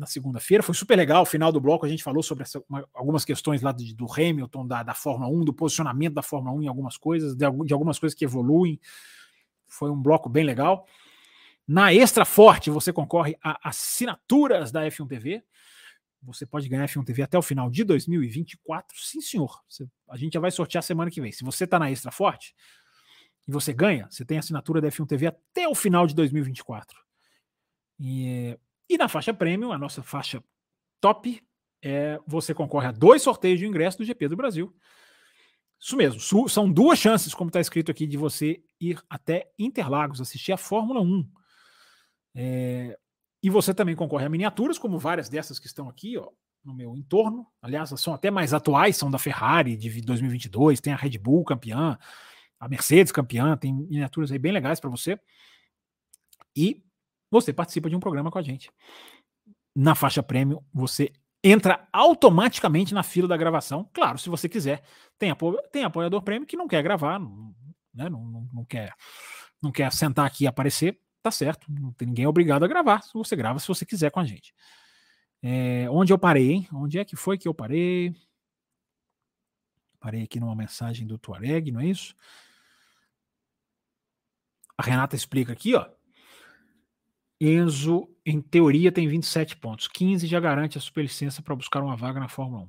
[0.00, 0.62] na segunda-feira.
[0.62, 1.22] Foi super legal.
[1.22, 4.06] O final do bloco a gente falou sobre essa, uma, algumas questões lá de, do
[4.10, 7.72] Hamilton, da, da Fórmula 1, do posicionamento da Fórmula 1 em algumas coisas, de, de
[7.74, 8.80] algumas coisas que evoluem.
[9.68, 10.86] Foi um bloco bem legal.
[11.68, 15.44] Na Extra Forte, você concorre a assinaturas da F1 TV.
[16.22, 18.96] Você pode ganhar F1 TV até o final de 2024.
[18.98, 19.62] Sim, senhor.
[19.68, 21.30] Você, a gente já vai sortear semana que vem.
[21.30, 22.54] Se você está na Extra Forte
[23.46, 26.98] e você ganha, você tem assinatura da F1 TV até o final de 2024.
[27.98, 28.58] E
[28.90, 30.42] e na faixa premium, a nossa faixa
[31.00, 31.40] top,
[31.80, 34.74] é, você concorre a dois sorteios de ingresso do GP do Brasil.
[35.78, 40.50] Isso mesmo, são duas chances, como está escrito aqui, de você ir até Interlagos, assistir
[40.50, 41.30] a Fórmula 1.
[42.34, 42.98] É,
[43.40, 46.28] e você também concorre a miniaturas, como várias dessas que estão aqui, ó,
[46.64, 47.46] no meu entorno.
[47.62, 51.96] Aliás, são até mais atuais, são da Ferrari de 2022, tem a Red Bull campeã,
[52.58, 55.16] a Mercedes campeã, tem miniaturas aí bem legais para você.
[56.54, 56.84] E
[57.30, 58.70] você participa de um programa com a gente.
[59.74, 61.12] Na faixa prêmio, você
[61.42, 63.88] entra automaticamente na fila da gravação.
[63.92, 64.82] Claro, se você quiser.
[65.18, 67.54] Tem, apo tem apoiador prêmio que não quer gravar, não,
[67.94, 68.92] né, não, não, não, quer,
[69.62, 70.98] não quer sentar aqui e aparecer.
[71.22, 73.02] Tá certo, não tem ninguém obrigado a gravar.
[73.14, 74.54] Você grava se você quiser com a gente.
[75.42, 76.68] É, onde eu parei, hein?
[76.72, 78.14] Onde é que foi que eu parei?
[79.98, 82.14] Parei aqui numa mensagem do Tuareg, não é isso?
[84.78, 85.86] A Renata explica aqui, ó.
[87.40, 89.88] Enzo, em teoria, tem 27 pontos.
[89.88, 92.68] 15 já garante a superlicença para buscar uma vaga na Fórmula 1.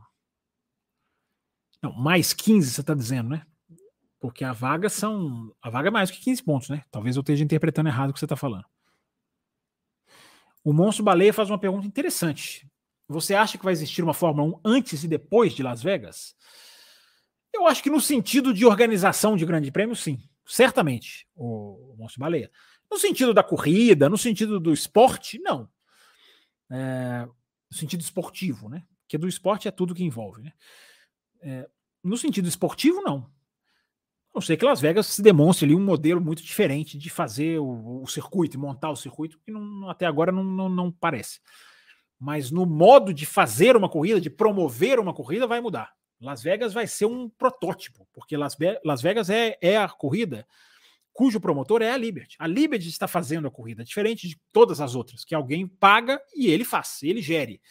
[1.83, 3.45] Não, mais 15 você está dizendo, né?
[4.19, 5.53] Porque a vaga são.
[5.61, 6.83] A vaga é mais que 15 pontos, né?
[6.91, 8.65] Talvez eu esteja interpretando errado o que você está falando.
[10.63, 12.69] O Monstro Baleia faz uma pergunta interessante.
[13.07, 16.35] Você acha que vai existir uma Fórmula 1 antes e depois de Las Vegas?
[17.51, 20.19] Eu acho que no sentido de organização de grande prêmio, sim.
[20.45, 22.49] Certamente, o Monstro Baleia.
[22.91, 25.69] No sentido da corrida, no sentido do esporte, não.
[26.69, 27.25] É,
[27.69, 28.83] no sentido esportivo, né?
[29.03, 30.53] Porque do esporte é tudo que envolve, né?
[31.41, 31.69] É,
[32.03, 33.31] no sentido esportivo, não.
[34.33, 38.01] Não sei que Las Vegas se demonstre ali um modelo muito diferente de fazer o,
[38.03, 41.39] o circuito, montar o circuito, que não, até agora não, não, não, parece.
[42.19, 45.93] Mas no modo de fazer uma corrida, de promover uma corrida, vai mudar.
[46.19, 50.45] Las Vegas vai ser um protótipo, porque Las, Las Vegas é, é a corrida
[51.13, 52.35] cujo promotor é a Liberty.
[52.39, 56.47] A Liberty está fazendo a corrida, diferente de todas as outras, que alguém paga e
[56.47, 57.61] ele faz, ele gere.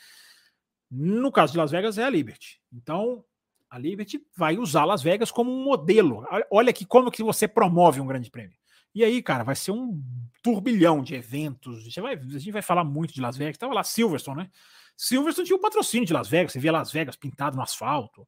[0.90, 2.61] No caso de Las Vegas é a Liberty.
[2.72, 3.24] Então,
[3.70, 6.26] a Liberty vai usar Las Vegas como um modelo.
[6.50, 8.59] Olha aqui como que você promove um grande prêmio.
[8.92, 10.03] E aí, cara, vai ser um
[10.42, 11.85] turbilhão de eventos.
[11.85, 13.57] Gente vai, a gente vai falar muito de Las Vegas.
[13.57, 14.50] Tava lá Silverstone, né?
[14.96, 16.53] Silverstone tinha o patrocínio de Las Vegas.
[16.53, 18.26] Você via Las Vegas pintado no asfalto.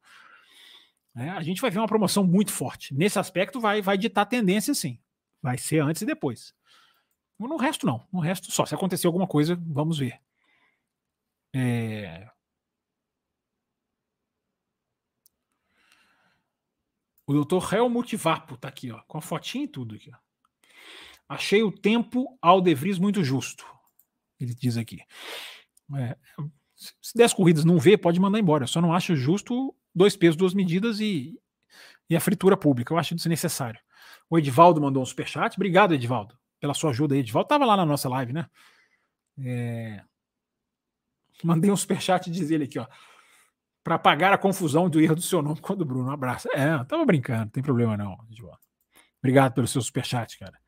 [1.14, 2.94] É, a gente vai ver uma promoção muito forte.
[2.94, 4.98] Nesse aspecto, vai, vai ditar tendência, sim.
[5.42, 6.54] Vai ser antes e depois.
[7.38, 8.06] No resto, não.
[8.12, 8.64] No resto, só.
[8.64, 10.20] Se acontecer alguma coisa, vamos ver.
[11.54, 12.30] É...
[17.26, 20.10] O doutor Helmut Vapo tá aqui, ó, com a fotinha e tudo aqui.
[20.12, 20.18] Ó.
[21.28, 23.64] Achei o tempo ao De Vries muito justo.
[24.38, 25.00] Ele diz aqui.
[25.96, 26.16] É,
[26.76, 28.64] se 10 corridas não vê, pode mandar embora.
[28.64, 31.38] Eu só não acho justo dois pesos, duas medidas e,
[32.08, 32.92] e a fritura pública.
[32.92, 33.80] Eu acho desnecessário.
[34.28, 35.56] O Edivaldo mandou um superchat.
[35.56, 37.20] Obrigado, Edivaldo, pela sua ajuda aí.
[37.20, 38.46] Edivaldo estava lá na nossa live, né?
[39.38, 40.02] É...
[41.44, 42.86] Mandei um superchat e diz ele aqui, ó.
[43.84, 46.08] Para apagar a confusão do erro do seu nome quando o Bruno.
[46.08, 46.48] Um abraço.
[46.52, 48.60] É, tava brincando, não tem problema não, Edivaldo.
[49.18, 50.58] Obrigado pelo seu superchat, cara.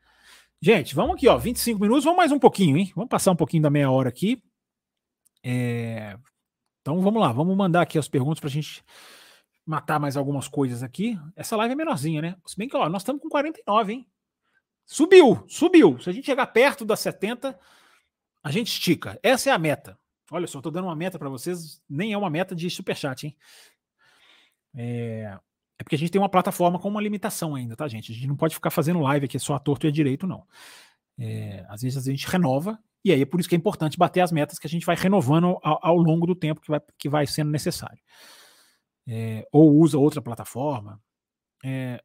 [0.60, 1.36] Gente, vamos aqui, ó.
[1.36, 2.92] 25 minutos, vamos mais um pouquinho, hein?
[2.94, 4.42] Vamos passar um pouquinho da meia hora aqui.
[5.42, 6.16] É...
[6.84, 8.84] Então vamos lá, vamos mandar aqui as perguntas para a gente
[9.64, 11.18] matar mais algumas coisas aqui.
[11.34, 12.36] Essa live é menorzinha, né?
[12.44, 14.06] Se bem que ó, nós estamos com 49, hein?
[14.84, 15.98] Subiu, subiu.
[15.98, 17.58] Se a gente chegar perto das 70,
[18.42, 19.18] a gente estica.
[19.22, 19.98] Essa é a meta.
[20.30, 23.36] Olha só, estou dando uma meta para vocês, nem é uma meta de superchat, hein?
[24.74, 25.38] É...
[25.78, 28.12] é porque a gente tem uma plataforma com uma limitação ainda, tá, gente?
[28.12, 30.46] A gente não pode ficar fazendo live aqui só a torto e a direito, não.
[31.18, 31.64] É...
[31.70, 34.32] Às vezes a gente renova, e aí é por isso que é importante bater as
[34.32, 37.26] metas que a gente vai renovando ao, ao longo do tempo que vai, que vai
[37.26, 38.02] sendo necessário
[39.06, 41.00] é, ou usa outra plataforma.
[41.64, 42.02] É,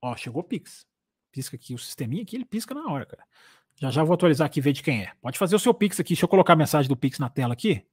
[0.00, 0.86] ó, chegou o Pix.
[1.30, 3.24] Pisca aqui o sisteminha aqui, ele pisca na hora, cara.
[3.76, 5.12] Já já vou atualizar aqui e ver de quem é.
[5.20, 6.10] Pode fazer o seu Pix aqui.
[6.10, 7.84] Deixa eu colocar a mensagem do Pix na tela aqui.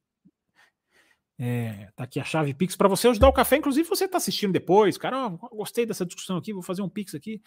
[1.42, 3.56] É, tá aqui a chave Pix para você ajudar o café.
[3.56, 4.98] Inclusive, você está assistindo depois.
[4.98, 7.42] Cara, ó, gostei dessa discussão aqui, vou fazer um Pix aqui.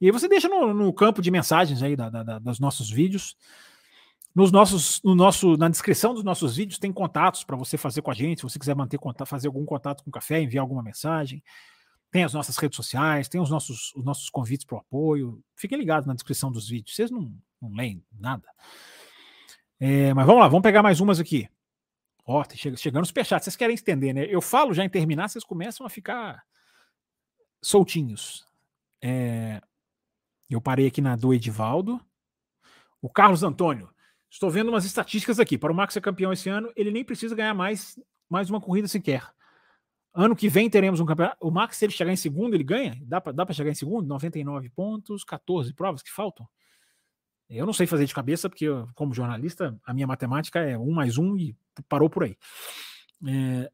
[0.00, 2.88] E aí você deixa no, no campo de mensagens aí da, da, da, dos nossos
[2.88, 3.36] vídeos.
[4.34, 8.10] Nos nossos, no nosso, na descrição dos nossos vídeos tem contatos para você fazer com
[8.10, 10.82] a gente, se você quiser manter contato, fazer algum contato com o café, enviar alguma
[10.82, 11.42] mensagem.
[12.10, 15.42] Tem as nossas redes sociais, tem os nossos, os nossos convites para o apoio.
[15.56, 16.94] Fiquem ligados na descrição dos vídeos.
[16.94, 18.48] Vocês não, não leem nada.
[19.80, 21.48] É, mas vamos lá, vamos pegar mais umas aqui.
[22.24, 23.42] Ó, oh, chegando superchat.
[23.42, 24.26] Vocês querem entender, né?
[24.28, 26.44] Eu falo já em terminar, vocês começam a ficar
[27.60, 28.46] soltinhos.
[29.00, 29.60] É,
[30.48, 32.00] eu parei aqui na do Edivaldo.
[33.00, 33.91] O Carlos Antônio.
[34.32, 35.58] Estou vendo umas estatísticas aqui.
[35.58, 38.88] Para o Max ser campeão esse ano, ele nem precisa ganhar mais, mais uma corrida
[38.88, 39.30] sequer.
[40.14, 41.36] Ano que vem teremos um campeonato.
[41.38, 42.98] O Max, se ele chegar em segundo, ele ganha?
[43.02, 44.08] Dá para chegar em segundo?
[44.08, 46.48] 99 pontos, 14 provas que faltam.
[47.46, 50.92] Eu não sei fazer de cabeça, porque eu, como jornalista, a minha matemática é um
[50.92, 51.54] mais um e
[51.86, 52.34] parou por aí.
[53.28, 53.70] É,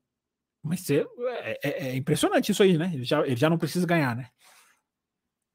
[0.61, 1.07] mas é,
[1.63, 2.91] é, é, impressionante isso aí, né?
[2.93, 4.29] Ele já, ele já não precisa ganhar, né?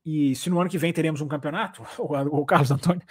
[0.05, 3.01] E se no ano que vem teremos um campeonato, o, Carlos Antônio,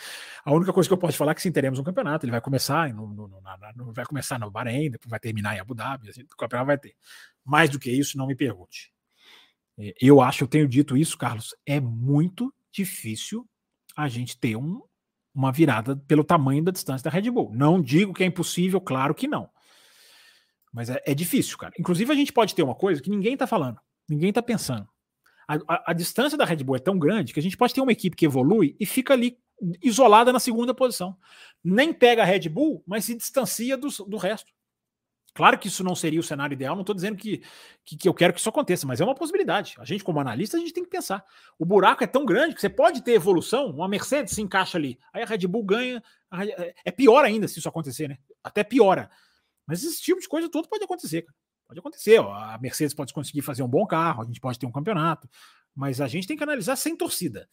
[0.45, 2.27] a única coisa que eu posso falar é que sim, teremos um campeonato.
[2.27, 5.75] Ele vai começar no, no, no, vai começar no Bahrein, depois vai terminar em Abu
[5.75, 6.95] Dhabi, assim, o campeonato vai ter.
[7.45, 8.93] Mais do que isso, não me pergunte.
[9.79, 13.49] É, eu acho, eu tenho dito isso, Carlos, é muito difícil
[13.97, 14.83] a gente ter um,
[15.35, 17.51] uma virada pelo tamanho da distância da Red Bull.
[17.55, 19.49] Não digo que é impossível, claro que não.
[20.71, 21.73] Mas é, é difícil, cara.
[21.79, 24.87] Inclusive, a gente pode ter uma coisa que ninguém está falando, ninguém está pensando
[25.47, 27.81] a, a, a, distância da Red Bull é tão grande que a gente pode ter
[27.81, 29.39] uma equipe que evolui e fica ali
[29.83, 31.17] isolada na segunda posição.
[31.63, 34.53] Nem pega a Red Bull, mas se distancia do, do resto.
[35.35, 37.43] Claro que isso não seria o cenário ideal, não estou dizendo que,
[37.85, 39.75] que, que, eu quero que isso aconteça, mas é uma possibilidade.
[39.79, 41.25] A gente, como analista, a gente tem que pensar.
[41.59, 44.99] O buraco é tão grande que você pode ter evolução, uma Mercedes se encaixa ali,
[45.13, 46.03] aí a Red Bull ganha.
[46.85, 48.19] É pior ainda se isso acontecer, né?
[48.45, 49.11] Até piora.
[49.67, 51.37] Mas esse tipo de coisa tudo pode acontecer, cara.
[51.73, 54.67] Pode acontecer, ó, a Mercedes pode conseguir fazer um bom carro, a gente pode ter
[54.67, 55.27] um campeonato,
[55.75, 57.49] mas a gente tem que analisar sem torcida.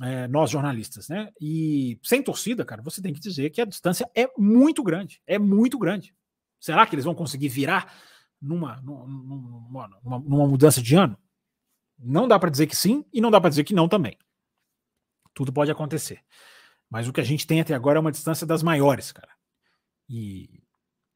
[0.00, 1.32] É, nós jornalistas, né?
[1.40, 5.36] E sem torcida, cara, você tem que dizer que a distância é muito grande, é
[5.36, 6.14] muito grande.
[6.60, 7.92] Será que eles vão conseguir virar
[8.40, 11.18] numa, numa, numa, numa mudança de ano?
[11.98, 14.16] Não dá para dizer que sim e não dá para dizer que não também.
[15.34, 16.22] Tudo pode acontecer.
[16.88, 19.32] Mas o que a gente tem até agora é uma distância das maiores, cara.
[20.08, 20.62] E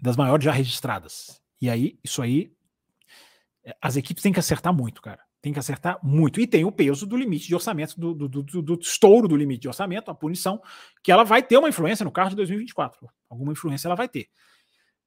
[0.01, 1.44] das maiores já registradas.
[1.65, 2.53] E aí, isso aí,
[3.65, 5.21] é, as equipes têm que acertar muito, cara.
[5.41, 6.39] Tem que acertar muito.
[6.39, 9.63] E tem o peso do limite de orçamento, do, do, do, do estouro do limite
[9.63, 10.61] de orçamento, a punição,
[11.03, 13.09] que ela vai ter uma influência no carro de 2024.
[13.31, 14.29] Alguma influência ela vai ter.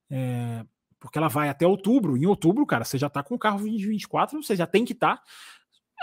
[0.10, 0.66] É,
[1.00, 2.18] porque ela vai até outubro.
[2.18, 5.18] Em outubro, cara, você já tá com o carro 2024, você já tem que estar.
[5.18, 5.24] Tá.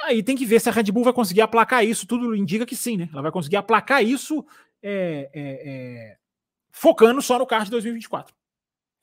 [0.04, 2.06] Aí tem que ver se a Red Bull vai conseguir aplacar isso.
[2.06, 3.08] Tudo indica que sim, né?
[3.12, 4.46] Ela vai conseguir aplacar isso
[4.80, 6.16] é, é, é
[6.70, 8.32] focando só no carro de 2024.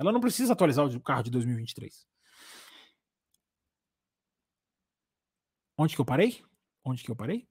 [0.02, 2.08] Ela não precisa atualizar o carro de 2023.
[5.78, 6.42] Onde que eu parei?
[6.84, 7.48] Onde que eu parei?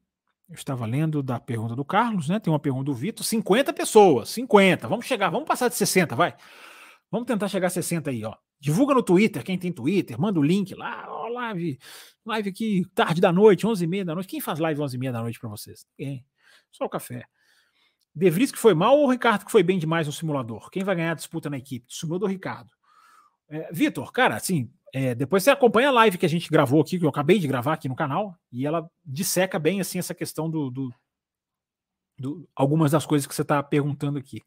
[0.48, 2.40] Eu estava lendo da pergunta do Carlos, né?
[2.40, 3.24] Tem uma pergunta do Vitor.
[3.24, 4.88] 50 pessoas, 50.
[4.88, 6.34] Vamos chegar, vamos passar de 60, vai.
[7.08, 8.34] Vamos tentar chegar a 60 aí, ó.
[8.58, 11.78] Divulga no Twitter, quem tem Twitter, manda o link lá, ó, live,
[12.26, 14.28] live aqui, tarde da noite, 11h30 da noite.
[14.28, 15.86] Quem faz live 11h30 da noite para vocês?
[15.96, 16.26] Ninguém.
[16.72, 17.24] Só o café.
[18.14, 20.70] De Vries que foi mal ou o Ricardo que foi bem demais no simulador?
[20.70, 21.87] Quem vai ganhar a disputa na equipe?
[21.87, 22.70] Tsunoda ou Ricardo?
[23.49, 26.99] É, Vitor, cara, assim, é, depois você acompanha a live que a gente gravou aqui,
[26.99, 30.51] que eu acabei de gravar aqui no canal, e ela disseca bem assim essa questão
[30.51, 30.94] do, do,
[32.18, 34.42] do algumas das coisas que você está perguntando aqui.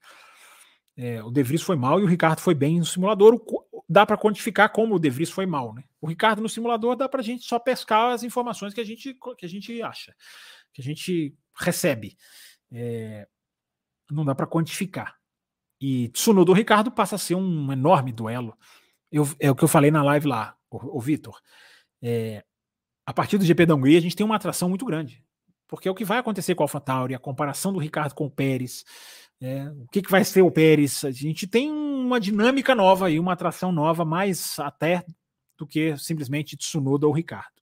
[0.95, 3.41] É, o De Vries foi mal e o Ricardo foi bem no simulador.
[3.89, 5.83] Dá para quantificar como o De Vries foi mal, né?
[5.99, 9.17] O Ricardo no simulador dá para a gente só pescar as informações que a gente,
[9.37, 10.13] que a gente acha.
[10.71, 12.15] que a gente recebe.
[12.71, 13.27] É,
[14.13, 15.17] não dá para quantificar.
[15.81, 18.57] E Tsunoda do Ricardo passa a ser um enorme duelo.
[19.11, 21.39] Eu, é o que eu falei na live lá, o, o Vitor.
[22.01, 22.43] É,
[23.05, 25.23] a partir do GP da Hungria, a gente tem uma atração muito grande.
[25.67, 28.31] Porque é o que vai acontecer com a AlphaTauri, a comparação do Ricardo com o
[28.31, 28.85] Pérez,
[29.41, 31.03] é, o que, que vai ser o Pérez.
[31.03, 35.05] A gente tem uma dinâmica nova e uma atração nova, mais até
[35.57, 37.61] do que simplesmente Tsunoda ou Ricardo.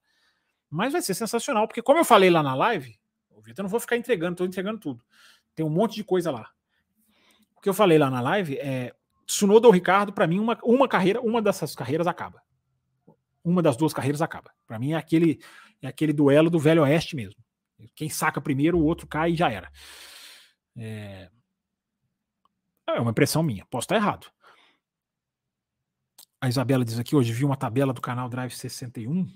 [0.70, 3.80] Mas vai ser sensacional, porque como eu falei lá na live, o Vitor não vou
[3.80, 5.04] ficar entregando, estou entregando tudo.
[5.62, 6.50] Tem um monte de coisa lá.
[7.56, 8.95] O que eu falei lá na live é
[9.28, 12.41] Tsunoda ou Ricardo, para mim, uma, uma carreira, uma dessas carreiras acaba.
[13.43, 14.52] Uma das duas carreiras acaba.
[14.65, 15.39] Para mim é aquele,
[15.80, 17.39] é aquele duelo do Velho Oeste mesmo.
[17.93, 19.71] Quem saca primeiro, o outro cai e já era.
[20.76, 21.30] É,
[22.88, 24.32] é uma impressão minha, posso estar errado.
[26.41, 29.28] A Isabela diz aqui: hoje vi uma tabela do canal Drive 61.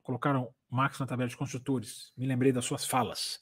[0.00, 2.12] Colocaram Max na tabela de construtores.
[2.16, 3.40] Me lembrei das suas falas.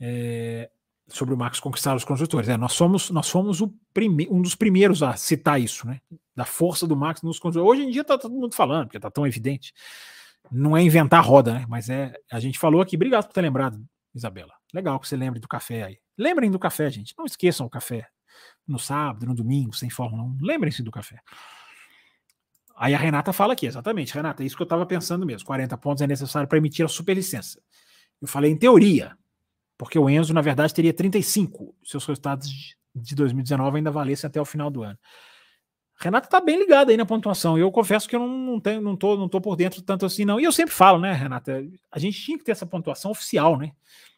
[0.00, 0.70] É,
[1.10, 2.48] sobre o Max conquistar os construtores.
[2.48, 6.00] É, nós somos, nós fomos um dos primeiros a citar isso, né?
[6.34, 7.78] Da força do Max nos construtores.
[7.78, 9.72] Hoje em dia está todo mundo falando, porque está tão evidente.
[10.50, 11.66] Não é inventar roda, né?
[11.68, 12.12] Mas é.
[12.30, 12.96] A gente falou aqui.
[12.96, 13.82] Obrigado por ter lembrado,
[14.14, 14.52] Isabela.
[14.72, 15.98] Legal que você lembre do café aí.
[16.16, 17.14] Lembrem do café, gente.
[17.16, 18.08] Não esqueçam o café.
[18.66, 20.38] No sábado, no domingo, sem Fórmula 1.
[20.40, 21.20] Lembrem-se do café.
[22.80, 25.46] Aí a Renata fala aqui, exatamente, Renata, é isso que eu estava pensando mesmo.
[25.46, 27.60] 40 pontos é necessário para emitir a superlicença.
[28.22, 29.14] Eu falei em teoria,
[29.80, 31.74] porque o Enzo, na verdade, teria 35.
[31.82, 34.98] Seus resultados de 2019 ainda valessem até o final do ano.
[35.98, 37.56] Renata está bem ligada aí na pontuação.
[37.56, 40.26] Eu confesso que eu não, não, tenho, não, tô, não tô por dentro tanto assim,
[40.26, 40.38] não.
[40.38, 41.64] E eu sempre falo, né, Renata?
[41.90, 43.72] A gente tinha que ter essa pontuação oficial, né?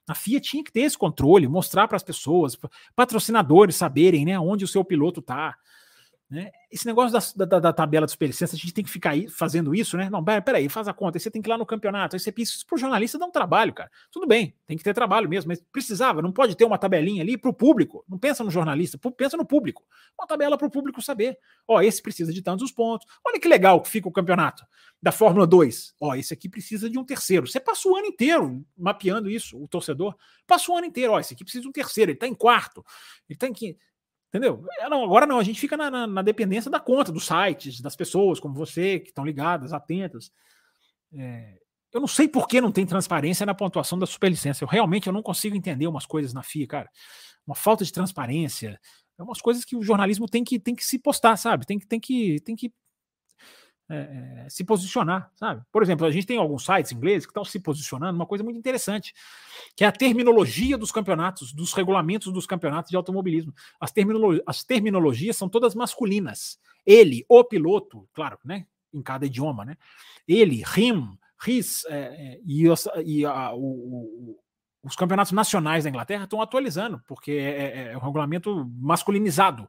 [0.09, 2.59] A FIA tinha que ter esse controle, mostrar para as pessoas,
[2.96, 5.55] patrocinadores saberem, né, onde o seu piloto está.
[6.33, 6.51] Né?
[6.71, 9.75] Esse negócio da, da, da tabela de superlicença, a gente tem que ficar aí fazendo
[9.75, 10.09] isso, né?
[10.09, 12.33] Não, peraí, faz a conta, aí você tem que ir lá no campeonato, aí você
[12.38, 13.90] isso para o jornalista dá um trabalho, cara.
[14.11, 17.37] Tudo bem, tem que ter trabalho mesmo, mas precisava, não pode ter uma tabelinha ali
[17.37, 18.03] para o público.
[18.09, 19.85] Não pensa no jornalista, pensa no público.
[20.18, 21.37] Uma tabela para o público saber.
[21.68, 23.07] Ó, esse precisa de tantos pontos.
[23.23, 24.64] Olha que legal que fica o campeonato
[25.03, 25.97] da Fórmula 2.
[26.01, 27.47] Ó, esse aqui precisa de um terceiro.
[27.47, 30.16] Você passa o ano inteiro mapeando isso, o torcedor.
[30.47, 32.83] Passa o ano inteiro, ó, esse aqui precisa de um terceiro, ele está em quarto,
[33.29, 33.79] ele está em quinto.
[34.33, 34.64] Entendeu?
[34.79, 37.83] É, não, agora não, a gente fica na, na, na, dependência da conta, dos sites,
[37.83, 40.33] das pessoas como você, que estão ligadas, atentas.
[41.12, 41.59] É,
[41.92, 44.64] eu não sei por que não tem transparência na pontuação da superlicença.
[44.64, 46.90] Eu realmente eu não consigo entender umas coisas na FIA, cara.
[47.47, 48.81] Uma falta de transparência.
[49.18, 51.66] É umas coisas que o jornalismo tem que, tem que se postar, sabe?
[51.66, 52.73] Tem tem que, tem que
[53.95, 55.63] é, se posicionar, sabe?
[55.71, 58.59] Por exemplo, a gente tem alguns sites ingleses que estão se posicionando, uma coisa muito
[58.59, 59.13] interessante,
[59.77, 63.55] que é a terminologia dos campeonatos, dos regulamentos dos campeonatos de automobilismo.
[63.81, 66.59] As, terminolo as terminologias são todas masculinas.
[66.87, 68.67] Ele, o piloto, claro, né?
[68.93, 69.77] Em cada idioma, né?
[70.27, 74.39] Ele, him, his, é, é, e, os, e a, o, o,
[74.83, 79.69] os campeonatos nacionais da Inglaterra estão atualizando, porque é, é, é um regulamento masculinizado.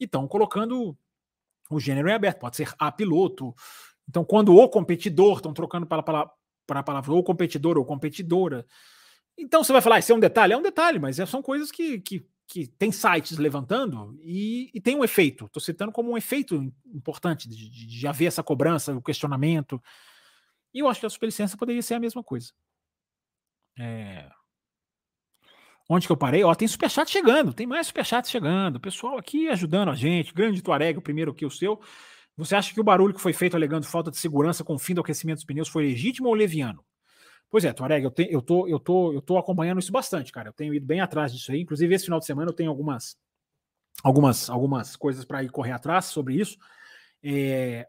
[0.00, 0.96] E estão colocando
[1.74, 3.54] o gênero é aberto, pode ser a piloto.
[4.08, 8.66] Então, quando o competidor, estão trocando para, a palavra ou competidor ou competidora.
[9.36, 10.52] Então você vai falar, isso é um detalhe?
[10.52, 14.80] É um detalhe, mas é, são coisas que, que, que tem sites levantando e, e
[14.80, 15.46] tem um efeito.
[15.46, 19.82] Estou citando como um efeito importante de, de, de haver essa cobrança, o questionamento.
[20.72, 22.52] E eu acho que a superlicença poderia ser a mesma coisa.
[23.78, 24.30] É,
[25.88, 26.42] Onde que eu parei?
[26.42, 28.80] Ó, tem superchat chegando, tem mais superchat chegando.
[28.80, 30.32] Pessoal aqui ajudando a gente.
[30.32, 31.80] Grande Tuareg, o primeiro que o seu.
[32.36, 34.94] Você acha que o barulho que foi feito alegando falta de segurança com o fim
[34.94, 36.84] do aquecimento dos pneus foi legítimo ou leviano?
[37.50, 40.48] Pois é, Tuareg, eu, te, eu, tô, eu, tô, eu tô acompanhando isso bastante, cara.
[40.48, 41.60] Eu tenho ido bem atrás disso aí.
[41.60, 43.16] Inclusive, esse final de semana eu tenho algumas,
[44.02, 46.58] algumas, algumas coisas para ir correr atrás sobre isso.
[47.22, 47.86] É...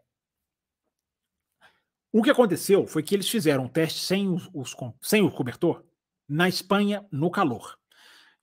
[2.12, 5.82] O que aconteceu foi que eles fizeram um teste sem, os, sem o cobertor
[6.28, 7.76] na Espanha no calor.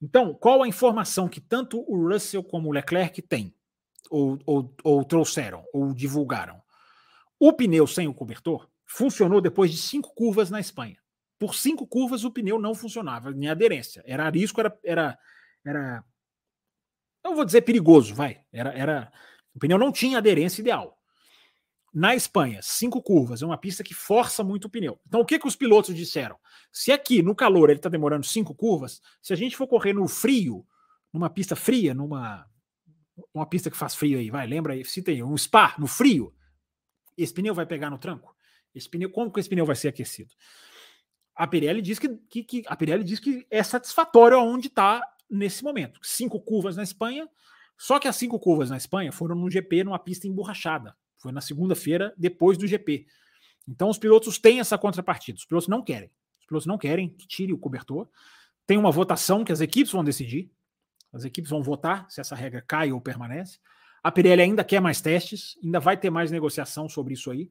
[0.04, 3.56] Então, qual a informação que tanto o Russell como o Leclerc têm,
[4.12, 6.62] ou, ou, ou trouxeram, ou divulgaram?
[7.40, 10.98] O pneu sem o cobertor funcionou depois de cinco curvas na Espanha.
[11.40, 14.04] Por cinco curvas o pneu não funcionava em aderência.
[14.06, 15.18] Era risco, era, era,
[15.66, 16.04] era
[17.24, 18.42] não vou dizer perigoso, vai.
[18.52, 19.14] Era, era,
[19.56, 21.02] o pneu não tinha aderência ideal.
[21.94, 25.00] Na Espanha, cinco curvas, é uma pista que força muito o pneu.
[25.08, 26.40] Então, o que, que os pilotos disseram?
[26.72, 30.08] Se aqui no calor ele está demorando cinco curvas, se a gente for correr no
[30.08, 30.66] frio,
[31.14, 32.48] numa pista fria, numa
[33.32, 36.34] uma pista que faz frio aí, vai, lembra aí, se tem um spa no frio,
[37.16, 38.36] esse pneu vai pegar no tranco?
[38.74, 40.34] Esse pneu, como que esse pneu vai ser aquecido?
[41.36, 45.64] A Pirelli diz que, que, que a Pirelli diz que é satisfatório aonde está nesse
[45.64, 46.00] momento.
[46.02, 47.30] Cinco curvas na Espanha,
[47.78, 50.96] só que as cinco curvas na Espanha foram no GP numa pista emborrachada.
[51.24, 53.08] Foi na segunda-feira, depois do GP.
[53.66, 55.38] Então os pilotos têm essa contrapartida.
[55.38, 56.12] Os pilotos não querem.
[56.42, 58.10] Os pilotos não querem que tire o cobertor.
[58.68, 60.52] Tem uma votação que as equipes vão decidir.
[61.14, 63.58] As equipes vão votar se essa regra cai ou permanece.
[64.04, 67.50] A Pirelli ainda quer mais testes, ainda vai ter mais negociação sobre isso aí.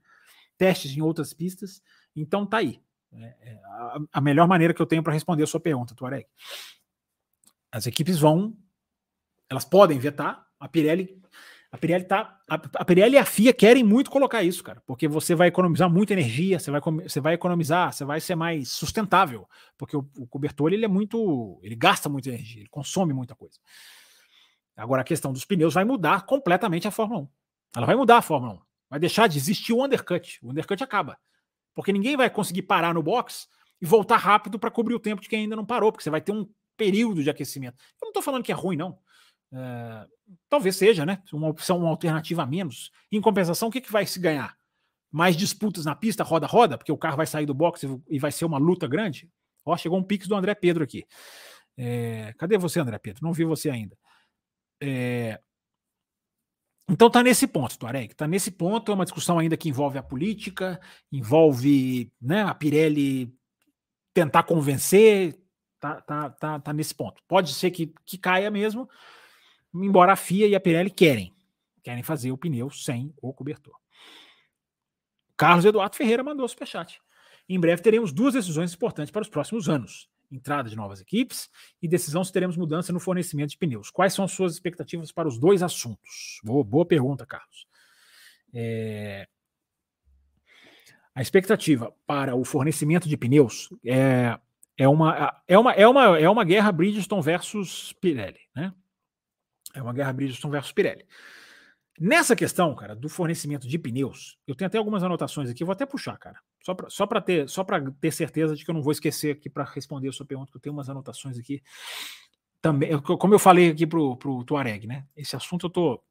[0.58, 1.82] Testes em outras pistas.
[2.14, 2.78] Então tá aí.
[3.14, 3.60] É, é
[4.12, 6.26] a, melhor maneira que eu tenho para responder a sua pergunta, Tuareg.
[7.70, 8.54] As equipes vão,
[9.48, 10.46] elas podem vetar.
[10.60, 11.22] A Pirelli
[11.72, 12.38] a Pirelli tá.
[12.46, 15.88] A, a, Pirelli e a FIA querem muito colocar isso, cara, porque você vai economizar
[15.88, 19.48] muita energia, você vai, você vai economizar, você vai ser mais sustentável,
[19.78, 21.58] porque o, o cobertor ele é muito.
[21.62, 23.58] ele gasta muita energia, ele consome muita coisa.
[24.76, 27.28] Agora a questão dos pneus vai mudar completamente a Fórmula 1.
[27.76, 28.60] Ela vai mudar a Fórmula 1.
[28.90, 30.38] Vai deixar de existir o undercut.
[30.42, 31.18] O undercut acaba.
[31.74, 33.48] Porque ninguém vai conseguir parar no box
[33.80, 36.20] e voltar rápido para cobrir o tempo de quem ainda não parou, porque você vai
[36.20, 36.46] ter um
[36.76, 37.76] período de aquecimento.
[38.00, 38.98] Eu não estou falando que é ruim, não.
[39.52, 40.06] É,
[40.48, 41.22] talvez seja, né?
[41.32, 42.90] Uma opção, uma alternativa a menos.
[43.10, 44.56] Em compensação, o que, que vai se ganhar?
[45.10, 48.44] Mais disputas na pista, roda-roda, porque o carro vai sair do box e vai ser
[48.44, 49.28] uma luta grande?
[49.64, 51.04] Ó, chegou um pix do André Pedro aqui.
[51.76, 53.22] É, cadê você, André Pedro?
[53.22, 53.96] Não vi você ainda.
[54.82, 55.38] É,
[56.88, 58.14] então tá nesse ponto, Tuareg.
[58.14, 60.80] Tá nesse ponto, é uma discussão ainda que envolve a política,
[61.10, 63.32] envolve né, a Pirelli
[64.12, 65.38] tentar convencer,
[65.80, 67.22] tá, tá, tá, tá nesse ponto.
[67.26, 68.88] Pode ser que, que caia mesmo,
[69.74, 71.34] embora a FIA e a Pirelli querem,
[71.82, 73.74] querem fazer o pneu sem o cobertor.
[75.36, 77.00] Carlos Eduardo Ferreira mandou o superchat.
[77.48, 81.50] Em breve teremos duas decisões importantes para os próximos anos: entrada de novas equipes
[81.80, 83.90] e decisão se teremos mudança no fornecimento de pneus.
[83.90, 86.40] Quais são as suas expectativas para os dois assuntos?
[86.44, 87.66] Boa, boa pergunta, Carlos.
[88.54, 89.26] É...
[91.14, 94.38] A expectativa para o fornecimento de pneus é,
[94.78, 98.72] é, uma, é, uma, é, uma, é uma guerra Bridgestone versus Pirelli, né?
[99.74, 101.06] É uma guerra Bridgestone versus Pirelli.
[102.00, 105.84] Nessa questão, cara, do fornecimento de pneus, eu tenho até algumas anotações aqui, vou até
[105.84, 106.40] puxar, cara.
[106.62, 107.64] Só para só ter, só
[108.00, 110.56] ter certeza de que eu não vou esquecer aqui para responder a sua pergunta, que
[110.56, 111.62] eu tenho umas anotações aqui.
[112.60, 115.04] Também, como eu falei aqui pro, pro Tuareg, né?
[115.16, 116.02] Esse assunto eu tô,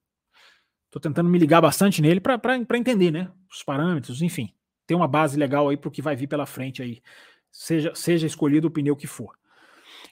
[0.91, 3.31] tô tentando me ligar bastante nele para entender, né?
[3.49, 4.53] Os parâmetros, enfim.
[4.85, 7.01] Tem uma base legal aí para o que vai vir pela frente aí,
[7.49, 9.35] seja, seja escolhido o pneu que for.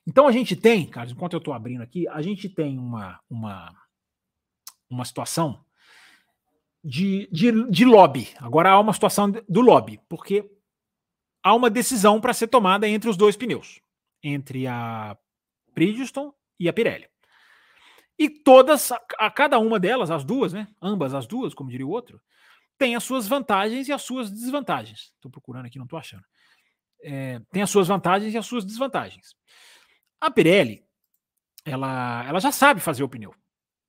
[0.07, 3.75] Então a gente tem, Carlos, enquanto eu estou abrindo aqui, a gente tem uma, uma,
[4.89, 5.63] uma situação
[6.83, 8.29] de, de, de lobby.
[8.37, 10.49] Agora há uma situação do lobby, porque
[11.43, 13.81] há uma decisão para ser tomada entre os dois pneus,
[14.23, 15.17] entre a
[15.73, 17.07] Bridgestone e a Pirelli.
[18.17, 20.67] E todas, a, cada uma delas, as duas, né?
[20.81, 22.21] Ambas as duas, como diria o outro,
[22.77, 25.11] tem as suas vantagens e as suas desvantagens.
[25.15, 26.23] Estou procurando aqui, não estou achando.
[27.01, 29.33] É, tem as suas vantagens e as suas desvantagens.
[30.21, 30.85] A Pirelli,
[31.63, 33.33] ela, ela já sabe fazer o pneu.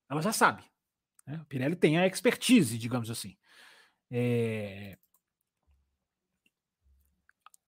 [0.09, 0.63] Ela já sabe.
[1.27, 1.39] Né?
[1.41, 3.37] A Pirelli tem a expertise, digamos assim.
[4.11, 4.97] É...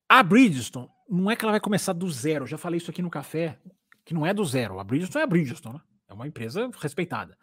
[0.08, 2.44] A Bridgestone, não é que ela vai começar do zero.
[2.44, 3.58] Eu já falei isso aqui no café,
[4.04, 4.78] que não é do zero.
[4.78, 5.82] A Bridgestone é a Bridgestone, né?
[6.08, 7.36] É uma empresa respeitada.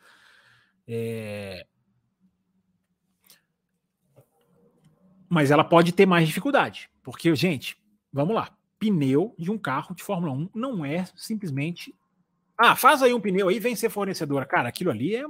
[0.88, 1.65] É...
[5.28, 6.89] Mas ela pode ter mais dificuldade.
[7.03, 11.93] Porque, gente, vamos lá pneu de um carro de Fórmula 1 não é simplesmente.
[12.57, 14.45] Ah, faz aí um pneu aí, vem ser fornecedora.
[14.45, 15.25] Cara, aquilo ali é.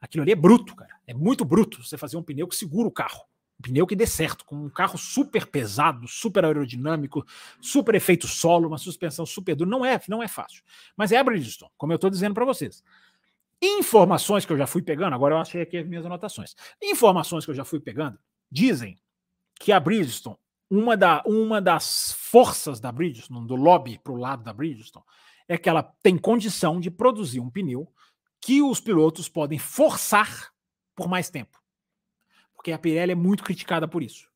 [0.00, 0.94] Aquilo ali é bruto, cara.
[1.06, 3.24] É muito bruto você fazer um pneu que segura o carro.
[3.58, 7.26] Um pneu que dê certo, com um carro super pesado, super aerodinâmico,
[7.60, 9.68] super efeito solo, uma suspensão super dura.
[9.68, 10.62] Não é, não é fácil.
[10.96, 12.84] Mas é a Bridgestone, como eu estou dizendo para vocês.
[13.60, 16.54] Informações que eu já fui pegando, agora eu achei aqui as minhas anotações.
[16.80, 18.16] Informações que eu já fui pegando
[18.50, 18.96] dizem
[19.58, 20.38] que a Bridgestone
[20.70, 25.04] uma, da, uma das forças da Bridgestone, do lobby para o lado da Bridgestone,
[25.46, 27.90] é que ela tem condição de produzir um pneu
[28.40, 30.52] que os pilotos podem forçar
[30.94, 31.58] por mais tempo.
[32.54, 34.28] Porque a Pirelli é muito criticada por isso.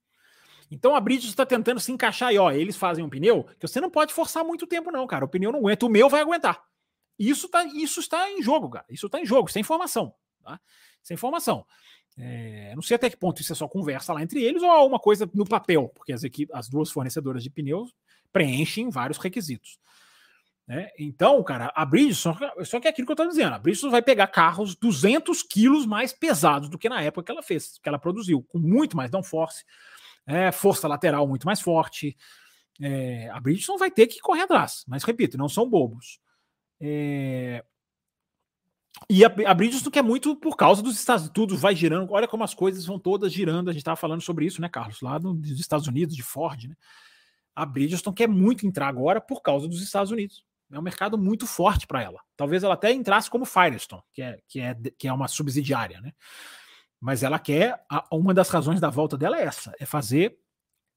[0.71, 3.81] Então a Bridgestone está tentando se encaixar aí, ó, eles fazem um pneu que você
[3.81, 5.25] não pode forçar muito tempo não, cara.
[5.25, 6.65] O pneu não aguenta, o meu vai aguentar.
[7.19, 8.87] Isso, tá, isso está em jogo, cara.
[8.89, 10.15] Isso está em jogo, sem informação.
[10.43, 10.59] Tá?
[11.03, 11.67] Sem informação.
[12.19, 14.99] É, não sei até que ponto isso é só conversa lá entre eles ou alguma
[14.99, 17.95] coisa no papel, porque as, as duas fornecedoras de pneus
[18.33, 19.79] preenchem vários requisitos.
[20.67, 20.91] Né?
[20.99, 24.03] Então, cara, a Bridgestone, só que é aquilo que eu estou dizendo, a Bridgestone vai
[24.03, 27.99] pegar carros 200 quilos mais pesados do que na época que ela fez, que ela
[27.99, 29.65] produziu, com muito mais downforce,
[30.27, 32.17] é, força lateral muito mais forte.
[32.81, 36.21] É, a Bridgestone vai ter que correr atrás, mas repito, não são bobos.
[36.81, 37.65] É,
[39.09, 42.13] e a, a Bridgestone quer muito por causa dos Estados Unidos, tudo vai girando.
[42.13, 43.69] Olha como as coisas vão todas girando.
[43.69, 45.01] A gente estava falando sobre isso, né, Carlos?
[45.01, 46.75] Lá dos Estados Unidos, de Ford, né?
[47.55, 50.45] A Bridgestone quer muito entrar agora por causa dos Estados Unidos.
[50.73, 52.19] É um mercado muito forte para ela.
[52.35, 56.13] Talvez ela até entrasse como Firestone, que é, que é, que é uma subsidiária, né?
[56.99, 57.85] Mas ela quer.
[57.91, 60.39] A, uma das razões da volta dela é essa: é fazer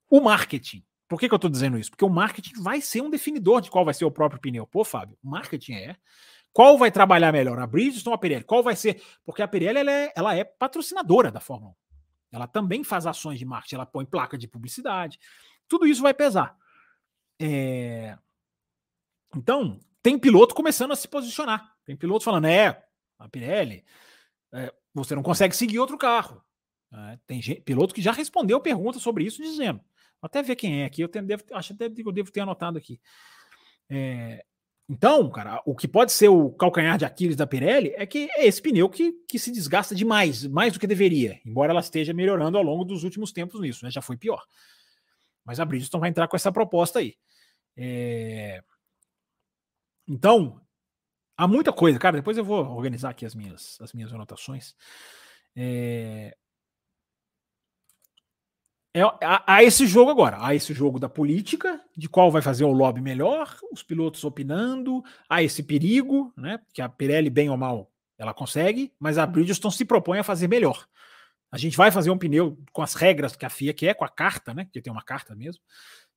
[0.09, 0.83] o marketing.
[1.07, 1.91] Por que, que eu estou dizendo isso?
[1.91, 4.65] Porque o marketing vai ser um definidor de qual vai ser o próprio pneu.
[4.65, 5.95] Pô, Fábio, o marketing é.
[6.55, 8.45] Qual vai trabalhar melhor, a Bridgestone ou a Pirelli?
[8.45, 9.03] Qual vai ser?
[9.25, 11.75] Porque a Pirelli ela é, ela é patrocinadora da Fórmula 1.
[12.31, 15.19] Ela também faz ações de marketing, ela põe placa de publicidade.
[15.67, 16.55] Tudo isso vai pesar.
[17.37, 18.17] É...
[19.35, 21.75] Então, tem piloto começando a se posicionar.
[21.83, 22.81] Tem piloto falando, é,
[23.19, 23.83] a Pirelli,
[24.53, 26.41] é, você não consegue seguir outro carro.
[26.93, 29.79] É, tem gente, piloto que já respondeu pergunta sobre isso, dizendo.
[30.21, 32.39] Vou até ver quem é aqui, eu tenho, devo, acho até que eu devo ter
[32.39, 32.97] anotado aqui.
[33.89, 34.45] É,
[34.87, 38.45] então, cara, o que pode ser o calcanhar de Aquiles da Pirelli é que é
[38.45, 42.57] esse pneu que, que se desgasta demais, mais do que deveria, embora ela esteja melhorando
[42.57, 43.89] ao longo dos últimos tempos nisso, né?
[43.89, 44.45] Já foi pior.
[45.43, 47.15] Mas a Bridgestone vai entrar com essa proposta aí.
[47.75, 48.63] É...
[50.07, 50.61] Então,
[51.35, 52.17] há muita coisa, cara.
[52.17, 54.75] Depois eu vou organizar aqui as minhas, as minhas anotações.
[55.55, 56.35] É...
[58.95, 59.01] É,
[59.45, 63.01] há, esse jogo agora, há esse jogo da política, de qual vai fazer o lobby
[63.01, 66.61] melhor, os pilotos opinando, há esse perigo, né?
[66.73, 70.47] Que a Pirelli, bem ou mal, ela consegue, mas a Bridgestone se propõe a fazer
[70.47, 70.87] melhor.
[71.51, 74.09] A gente vai fazer um pneu com as regras que a FIA quer, com a
[74.09, 74.65] carta, né?
[74.71, 75.61] Que tem uma carta mesmo,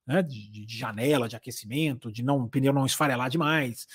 [0.07, 0.23] né?
[0.23, 3.89] De, de janela, de aquecimento, de não o pneu não esfarelar demais.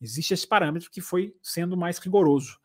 [0.00, 2.60] Existe esse parâmetro que foi sendo mais rigoroso.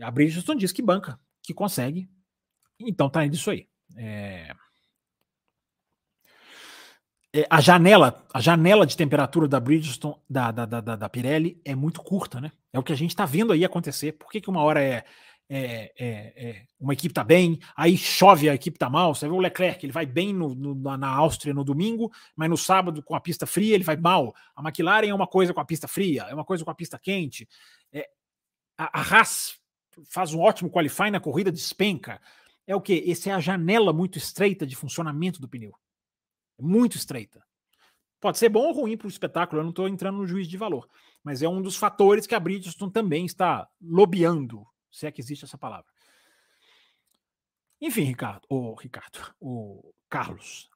[0.00, 2.08] A Bridgestone diz que banca, que consegue.
[2.78, 3.68] Então tá indo isso aí.
[3.96, 4.54] É
[7.34, 11.74] é, a janela, a janela de temperatura da Bridgestone, da, da, da, da Pirelli, é
[11.74, 12.52] muito curta, né?
[12.72, 14.12] É o que a gente está vendo aí acontecer.
[14.12, 15.04] Por que, que uma hora é,
[15.48, 19.16] é, é, é uma equipe está bem, aí chove a equipe está mal?
[19.16, 22.56] Você vê o Leclerc, ele vai bem no, no, na Áustria no domingo, mas no
[22.56, 24.32] sábado, com a pista fria, ele vai mal.
[24.54, 27.00] A McLaren é uma coisa com a pista fria, é uma coisa com a pista
[27.00, 27.48] quente.
[27.92, 28.08] É,
[28.78, 29.58] a, a Haas
[30.08, 32.20] faz um ótimo qualify na corrida, despenca.
[32.64, 33.10] É o que?
[33.10, 35.74] Essa é a janela muito estreita de funcionamento do pneu.
[36.58, 37.42] É muito estreita.
[38.20, 40.56] Pode ser bom ou ruim para o espetáculo, eu não estou entrando no juízo de
[40.56, 40.88] valor.
[41.22, 45.44] Mas é um dos fatores que a Bridgestone também está lobeando, se é que existe
[45.44, 45.90] essa palavra.
[47.80, 50.70] Enfim, Ricardo, o Ricardo, o Carlos.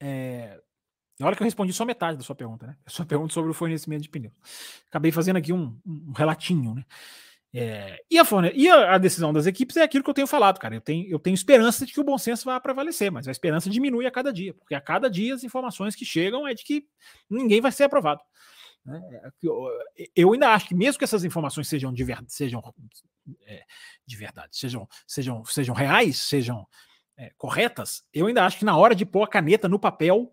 [0.00, 0.58] É,
[1.18, 2.76] na hora que eu respondi só metade da sua pergunta, né?
[2.86, 4.32] A sua pergunta sobre o fornecimento de pneus.
[4.88, 6.84] Acabei fazendo aqui um, um relatinho, né?
[7.52, 8.24] É, e, a,
[8.54, 10.74] e a, decisão das equipes é aquilo que eu tenho falado, cara.
[10.74, 13.68] Eu tenho, eu tenho esperança de que o bom senso vá prevalecer, mas a esperança
[13.68, 16.86] diminui a cada dia, porque a cada dia as informações que chegam é de que
[17.28, 18.20] ninguém vai ser aprovado.
[18.84, 19.02] Né?
[19.12, 19.68] É, eu,
[20.14, 22.62] eu, ainda acho que, mesmo que essas informações sejam de, ver, sejam,
[23.46, 23.64] é,
[24.06, 26.66] de verdade, sejam, sejam, sejam reais, sejam
[27.16, 30.32] é, corretas, eu ainda acho que na hora de pôr a caneta no papel,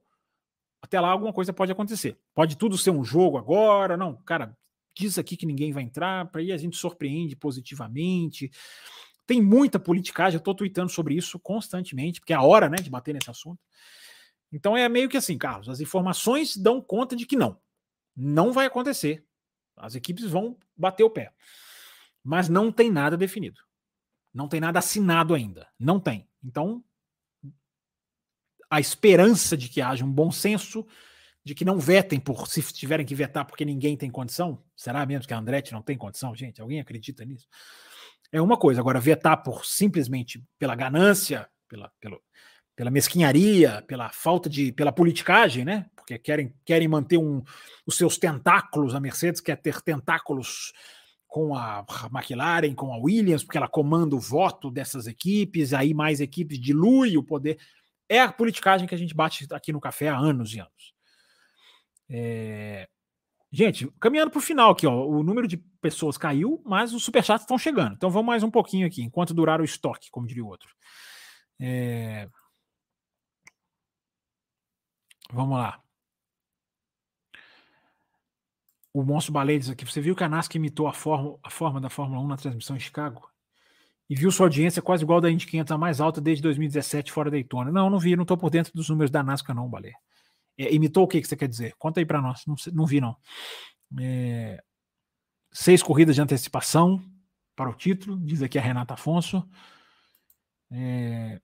[0.81, 2.17] até lá alguma coisa pode acontecer.
[2.35, 4.55] Pode tudo ser um jogo agora, não, cara,
[4.97, 8.51] diz aqui que ninguém vai entrar, para aí a gente surpreende positivamente.
[9.25, 12.89] Tem muita politicagem, eu estou tweetando sobre isso constantemente, porque é a hora né, de
[12.89, 13.59] bater nesse assunto.
[14.51, 17.59] Então é meio que assim, Carlos, as informações dão conta de que não.
[18.15, 19.25] Não vai acontecer.
[19.75, 21.31] As equipes vão bater o pé.
[22.23, 23.61] Mas não tem nada definido.
[24.33, 25.67] Não tem nada assinado ainda.
[25.79, 26.27] Não tem.
[26.43, 26.83] Então,
[28.69, 30.85] a esperança de que haja um bom senso
[31.47, 34.61] de que não vetem por se tiverem que vetar porque ninguém tem condição?
[34.75, 36.61] Será mesmo que a Andretti não tem condição, gente?
[36.61, 37.47] Alguém acredita nisso?
[38.31, 38.81] É uma coisa.
[38.81, 42.17] Agora, vetar por simplesmente pela ganância, pela, pela,
[42.75, 44.73] pela mesquinharia, pela falta de.
[44.73, 45.85] pela politicagem, né?
[45.95, 47.41] Porque querem, querem manter um,
[47.85, 50.73] os seus tentáculos, a Mercedes quer ter tentáculos
[51.25, 56.19] com a McLaren, com a Williams, porque ela comanda o voto dessas equipes, aí mais
[56.19, 57.57] equipes dilui o poder.
[58.09, 60.96] É a politicagem que a gente bate aqui no café há anos e anos.
[62.09, 62.87] É...
[63.51, 67.43] Gente, caminhando para o final aqui, ó, o número de pessoas caiu, mas os superchats
[67.43, 67.93] estão chegando.
[67.95, 70.69] Então vamos mais um pouquinho aqui, enquanto durar o estoque, como diria o outro.
[71.59, 72.27] É...
[75.31, 75.81] Vamos lá.
[78.93, 81.79] O Monstro Baleia diz aqui: você viu que a NASCAR imitou a forma, a forma
[81.79, 83.29] da Fórmula 1 na transmissão em Chicago?
[84.09, 87.29] E viu sua audiência quase igual da Indy 500, a mais alta desde 2017, fora
[87.29, 87.71] da Daytona.
[87.71, 89.95] Não, não vi, não estou por dentro dos números da NASCAR, não, Baleia.
[90.57, 91.75] É, imitou o que, que você quer dizer?
[91.77, 92.45] Conta aí para nós.
[92.45, 93.15] Não, não, vi, não.
[93.99, 94.61] É,
[95.51, 97.01] seis corridas de antecipação
[97.55, 99.47] para o título, diz aqui a Renata Afonso.
[100.71, 101.39] É,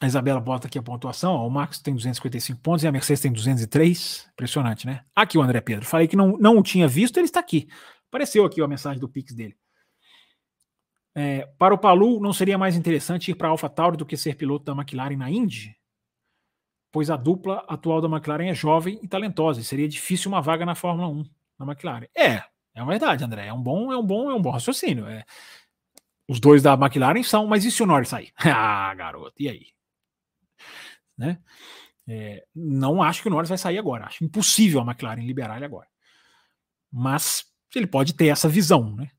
[0.00, 1.32] a Isabela bota aqui a pontuação.
[1.32, 4.28] Ó, o Max tem 255 pontos e a Mercedes tem 203.
[4.32, 5.04] Impressionante, né?
[5.14, 5.84] Aqui o André Pedro.
[5.84, 7.68] Falei que não, não o tinha visto, ele está aqui.
[8.08, 9.56] Apareceu aqui a mensagem do Pix dele.
[11.14, 14.36] É, para o Palu, não seria mais interessante ir para a AlphaTauri do que ser
[14.36, 15.76] piloto da McLaren na Indy?
[16.90, 20.64] Pois a dupla atual da McLaren é jovem e talentosa, e seria difícil uma vaga
[20.64, 21.24] na Fórmula 1
[21.58, 22.06] na McLaren.
[22.16, 22.42] É,
[22.74, 23.46] é uma verdade, André.
[23.46, 25.06] É um bom, é um bom, é um bom raciocínio.
[25.06, 25.24] É.
[26.28, 28.32] Os dois da McLaren são, mas e se o Norris sair?
[28.38, 29.66] ah, garoto, e aí?
[31.16, 31.38] Né?
[32.06, 34.06] É, não acho que o Norris vai sair agora.
[34.06, 35.88] Acho impossível a McLaren liberar ele agora.
[36.90, 39.10] Mas ele pode ter essa visão, né?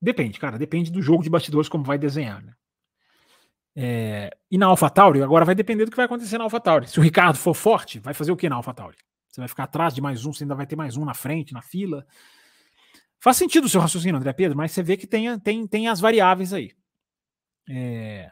[0.00, 0.58] Depende, cara.
[0.58, 2.54] Depende do jogo de bastidores como vai desenhar, né?
[3.76, 6.88] É, e na AlphaTauri, agora vai depender do que vai acontecer na AlphaTauri.
[6.88, 8.96] Se o Ricardo for forte, vai fazer o que na AlphaTauri?
[9.28, 11.52] Você vai ficar atrás de mais um, você ainda vai ter mais um na frente,
[11.52, 12.04] na fila.
[13.20, 16.00] Faz sentido o seu raciocínio, André Pedro, mas você vê que tem, tem, tem as
[16.00, 16.72] variáveis aí.
[17.68, 18.28] É...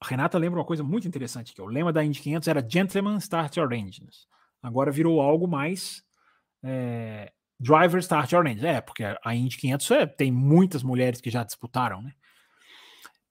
[0.00, 3.16] A Renata lembra uma coisa muito interessante, que o lema da Indy 500 era Gentleman
[3.16, 4.28] Start Your Engines.
[4.62, 6.04] Agora virou algo mais
[6.62, 7.32] é...
[7.58, 8.64] Driver Start Your Engines.
[8.64, 12.12] É, porque a Indy 500 é, tem muitas mulheres que já disputaram, né?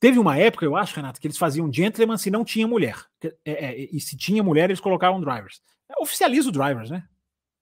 [0.03, 3.05] Teve uma época, eu acho, Renato, que eles faziam gentleman se não tinha mulher.
[3.23, 5.61] É, é, e se tinha mulher, eles colocavam drivers.
[5.87, 7.07] É, oficializa o drivers, né?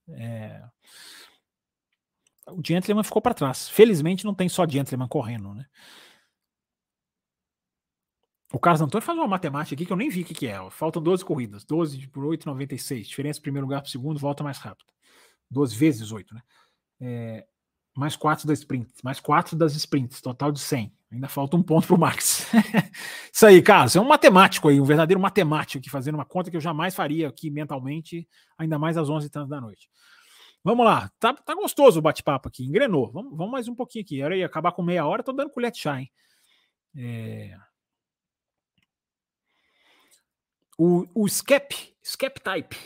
[0.09, 0.63] É...
[2.47, 3.69] O gentleman ficou para trás.
[3.69, 5.67] Felizmente não tem só gentleman correndo, né?
[8.51, 10.57] O Carlos Antônio faz uma matemática aqui que eu nem vi o que, que é.
[10.71, 11.63] Faltam 12 corridas.
[11.63, 13.03] 12 por 8,96.
[13.03, 14.91] Diferença primeiro lugar para o segundo, volta mais rápido.
[15.47, 16.41] 12 vezes 8, né?
[17.01, 17.47] É,
[17.95, 18.99] mais 4 das sprints.
[19.03, 20.19] Mais 4 das sprints.
[20.21, 20.91] Total de 100.
[21.11, 22.47] Ainda falta um ponto para o Max.
[23.33, 23.95] Isso aí, Carlos.
[23.95, 27.27] É um matemático aí, um verdadeiro matemático aqui, fazendo uma conta que eu jamais faria
[27.27, 29.89] aqui mentalmente, ainda mais às 11 h da noite.
[30.63, 31.11] Vamos lá.
[31.19, 32.63] Tá, tá gostoso o bate-papo aqui.
[32.63, 33.11] Engrenou.
[33.11, 34.21] Vamos, vamos mais um pouquinho aqui.
[34.21, 36.09] Era aí, acabar com meia hora, tô dando colher de chá, hein?
[36.95, 37.57] É...
[40.77, 42.77] O, o Skep, Skep Type.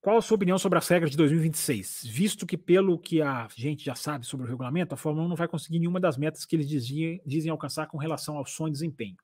[0.00, 2.04] Qual a sua opinião sobre as regras de 2026?
[2.06, 5.36] Visto que, pelo que a gente já sabe sobre o regulamento, a Fórmula 1 não
[5.36, 8.70] vai conseguir nenhuma das metas que eles dizem, dizem alcançar com relação ao som e
[8.70, 9.16] desempenho.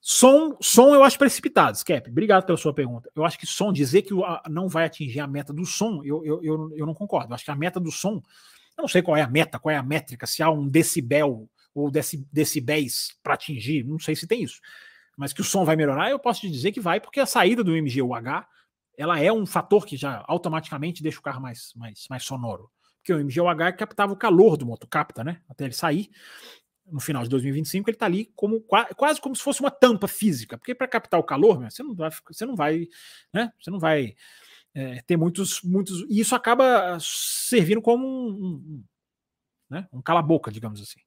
[0.00, 2.10] Som, som eu acho precipitado, Skep.
[2.10, 3.10] Obrigado pela sua pergunta.
[3.12, 4.14] Eu acho que som, dizer que
[4.48, 7.32] não vai atingir a meta do som, eu, eu, eu, eu não concordo.
[7.32, 8.22] Eu acho que a meta do som,
[8.76, 11.50] eu não sei qual é a meta, qual é a métrica, se há um decibel
[11.74, 11.90] ou
[12.32, 14.60] decibéis para atingir, não sei se tem isso.
[15.16, 17.64] Mas que o som vai melhorar, eu posso te dizer que vai, porque a saída
[17.64, 18.46] do MGUH
[18.98, 22.68] ela é um fator que já automaticamente deixa o carro mais, mais, mais sonoro.
[22.96, 25.40] Porque o MGUH captava o calor do motor, capta, né?
[25.48, 26.10] Até ele sair.
[26.84, 30.58] No final de 2025, ele está ali como quase como se fosse uma tampa física.
[30.58, 32.88] Porque para captar o calor, você não vai, você não vai,
[33.32, 33.52] né?
[33.60, 34.16] Você não vai
[34.74, 36.04] é, ter muitos, muitos.
[36.08, 38.84] E isso acaba servindo como um, um,
[39.70, 39.88] né?
[39.92, 41.00] um cala-boca, digamos assim.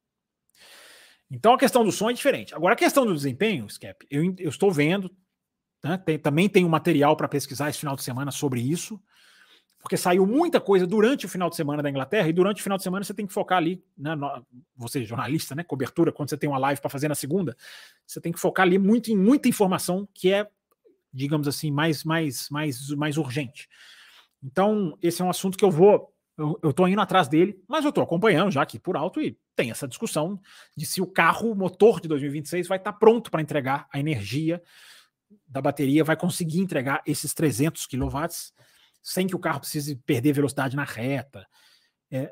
[1.29, 2.55] Então a questão do som é diferente.
[2.55, 5.13] Agora a questão do desempenho, Skep, eu, eu estou vendo,
[5.83, 5.97] né?
[5.97, 8.99] Tem, também tem um material para pesquisar esse final de semana sobre isso,
[9.81, 12.77] porque saiu muita coisa durante o final de semana da Inglaterra, e durante o final
[12.77, 16.37] de semana você tem que focar ali, né, no, você jornalista, né, cobertura, quando você
[16.37, 17.57] tem uma live para fazer na segunda,
[18.05, 20.47] você tem que focar ali muito em muita informação que é,
[21.11, 23.67] digamos assim, mais, mais, mais, mais urgente.
[24.43, 27.89] Então, esse é um assunto que eu vou, eu, estou indo atrás dele, mas eu
[27.89, 30.39] estou acompanhando já aqui por alto e tem essa discussão
[30.77, 33.99] de se o carro, o motor de 2026 vai estar tá pronto para entregar a
[33.99, 34.61] energia
[35.47, 38.25] da bateria vai conseguir entregar esses 300 kW
[39.01, 41.47] sem que o carro precise perder velocidade na reta.
[42.09, 42.31] É,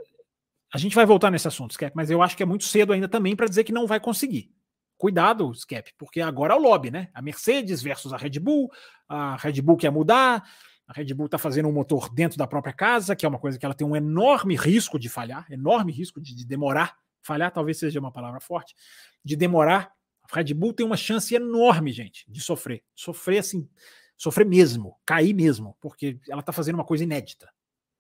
[0.73, 3.07] a gente vai voltar nesse assunto, Skep, mas eu acho que é muito cedo ainda
[3.07, 4.51] também para dizer que não vai conseguir.
[4.97, 7.09] Cuidado, Skep, porque agora é o lobby, né?
[7.13, 8.69] A Mercedes versus a Red Bull,
[9.07, 10.43] a Red Bull quer mudar,
[10.87, 13.57] a Red Bull está fazendo um motor dentro da própria casa, que é uma coisa
[13.57, 16.97] que ela tem um enorme risco de falhar, enorme risco de, de demorar.
[17.21, 18.75] Falhar talvez seja uma palavra forte,
[19.23, 19.91] de demorar
[20.31, 22.83] a Red Bull tem uma chance enorme, gente, de sofrer.
[22.95, 23.67] Sofrer assim,
[24.15, 27.49] sofrer mesmo, cair mesmo, porque ela está fazendo uma coisa inédita.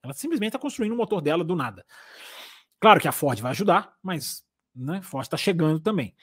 [0.03, 1.85] Ela simplesmente está construindo o motor dela do nada.
[2.79, 6.15] Claro que a Ford vai ajudar, mas né, Ford está chegando também.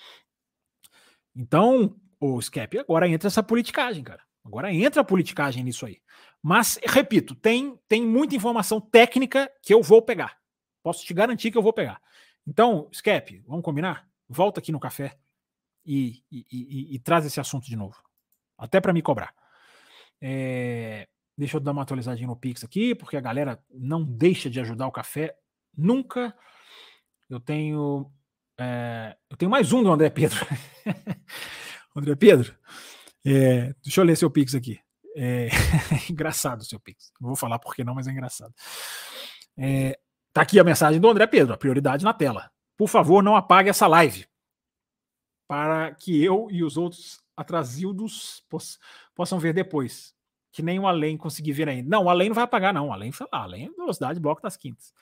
[1.35, 4.23] Então, o Skep, agora entra essa politicagem, cara.
[4.45, 6.01] Agora entra a politicagem nisso aí.
[6.43, 10.39] Mas, repito, tem, tem muita informação técnica que eu vou pegar.
[10.83, 12.01] Posso te garantir que eu vou pegar.
[12.47, 14.09] Então, Skep, vamos combinar?
[14.29, 15.19] Volta aqui no café
[15.87, 17.97] e, e, e, e traz esse assunto de novo.
[18.59, 19.32] Até para me cobrar.
[20.20, 21.07] É,
[21.39, 24.87] deixa eu dar uma atualizadinha no Pix aqui, porque a galera não deixa de ajudar
[24.87, 25.34] o café
[25.76, 26.34] nunca.
[27.30, 28.11] Eu tenho.
[28.59, 30.45] É, eu tenho mais um do André Pedro.
[31.95, 32.55] André Pedro,
[33.24, 34.80] é, deixa eu ler seu Pix aqui.
[35.14, 35.49] É,
[36.11, 37.12] engraçado o seu Pix.
[37.20, 38.53] Não vou falar por que não, mas é engraçado.
[39.57, 39.99] É,
[40.32, 42.51] tá aqui a mensagem do André Pedro, a prioridade na tela.
[42.76, 44.26] Por favor, não apague essa live
[45.47, 48.79] para que eu e os outros atrasildos poss
[49.15, 50.15] possam ver depois.
[50.51, 51.89] Que nem o além conseguir ver ainda.
[51.89, 52.89] Não, o além não vai apagar, não.
[52.89, 54.93] O além, sei lá, além é velocidade bloco das quintas.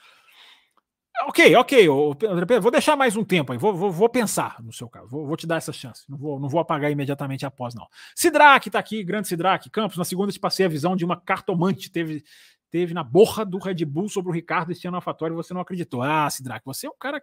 [1.26, 1.88] Ok, ok,
[2.28, 5.06] André Pedro, vou deixar mais um tempo aí, vou, vou, vou pensar no seu caso,
[5.08, 7.86] vou, vou, te dar essa chance, não vou, não vou apagar imediatamente após, não.
[8.16, 11.88] Sidraque tá aqui, grande Sidraque, Campos, na segunda te passei a visão de uma cartomante,
[11.88, 12.24] teve,
[12.68, 16.02] teve na borra do Red Bull sobre o Ricardo este ano e você não acreditou.
[16.02, 17.22] Ah, Sidraque, você é um cara.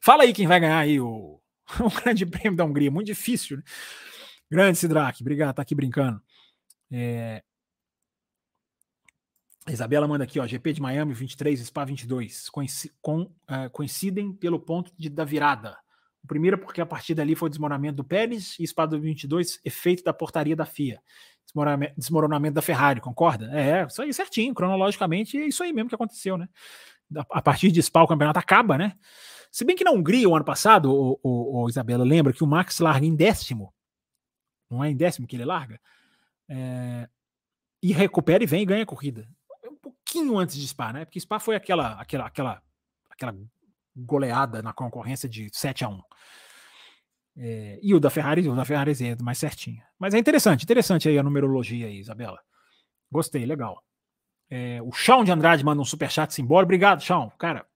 [0.00, 1.38] Fala aí quem vai ganhar aí o,
[1.80, 3.58] o Grande Prêmio da Hungria, muito difícil.
[3.58, 3.62] Né?
[4.50, 6.20] Grande Sidraque, obrigado, tá aqui brincando.
[6.90, 7.42] É...
[9.66, 14.32] A Isabela manda aqui, ó, GP de Miami 23, Spa 22, coinci com, uh, coincidem
[14.32, 15.76] pelo ponto de, da virada.
[16.22, 20.04] O primeiro porque a partir dali foi o desmoronamento do Pérez e Spa 22, efeito
[20.04, 21.00] da portaria da FIA.
[21.44, 23.50] Desmoronamento, desmoronamento da Ferrari, concorda?
[23.52, 26.48] É, isso aí certinho, cronologicamente é isso aí mesmo que aconteceu, né?
[27.30, 28.94] A partir de Spa o campeonato acaba, né?
[29.50, 32.46] Se bem que na Hungria, o ano passado, o, o, o Isabela, lembra que o
[32.46, 33.72] Max larga em décimo,
[34.68, 35.80] não é em décimo que ele larga,
[36.48, 37.08] é,
[37.82, 39.28] e recupera e vem e ganha a corrida
[40.16, 41.04] pouquinho antes de Spa, né?
[41.04, 42.62] Porque Spa foi aquela, aquela, aquela,
[43.10, 43.36] aquela
[43.94, 46.02] goleada na concorrência de 7 a 1
[47.38, 49.82] é, e o da Ferrari, o da Ferrari é mais certinho.
[49.98, 52.40] Mas é interessante, interessante aí a numerologia aí, Isabela.
[53.10, 53.82] Gostei, legal.
[54.48, 56.66] É, o Chão de Andrade manda um superchat simbólico.
[56.66, 57.32] Obrigado, Chão.
[57.38, 57.66] Cara,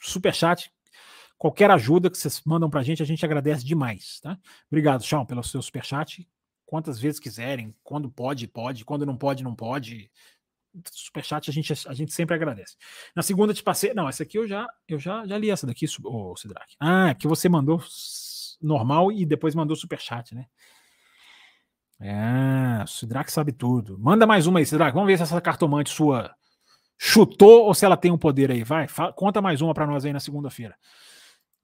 [0.00, 0.72] superchat.
[1.36, 4.38] Qualquer ajuda que vocês mandam pra gente, a gente agradece demais, tá?
[4.70, 6.28] Obrigado, Chão, pelo seu superchat.
[6.64, 10.10] Quantas vezes quiserem, quando pode, pode, quando não pode, não pode
[10.90, 12.76] superchat a gente, a gente sempre agradece.
[13.14, 13.92] Na segunda te passei.
[13.92, 16.76] Não, essa aqui eu já, eu já, já li essa daqui, ô oh, Sidraque.
[16.80, 17.82] Ah, é que você mandou
[18.60, 20.46] normal e depois mandou superchat, né?
[22.04, 23.96] É, o Sidraque sabe tudo.
[23.96, 24.92] Manda mais uma aí, Sidraque.
[24.94, 26.34] Vamos ver se essa cartomante sua
[26.98, 28.64] chutou ou se ela tem um poder aí.
[28.64, 30.76] Vai, fala, conta mais uma para nós aí na segunda-feira.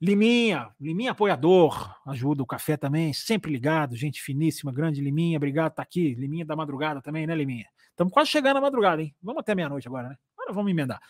[0.01, 5.83] Liminha, Liminha apoiador, ajuda o café também, sempre ligado, gente finíssima, grande Liminha, obrigado, tá
[5.83, 6.15] aqui.
[6.15, 7.67] Liminha da madrugada também, né, Liminha?
[7.91, 9.13] Estamos quase chegando na madrugada, hein?
[9.21, 10.17] Vamos até meia-noite agora, né?
[10.37, 11.01] Agora vamos emendar.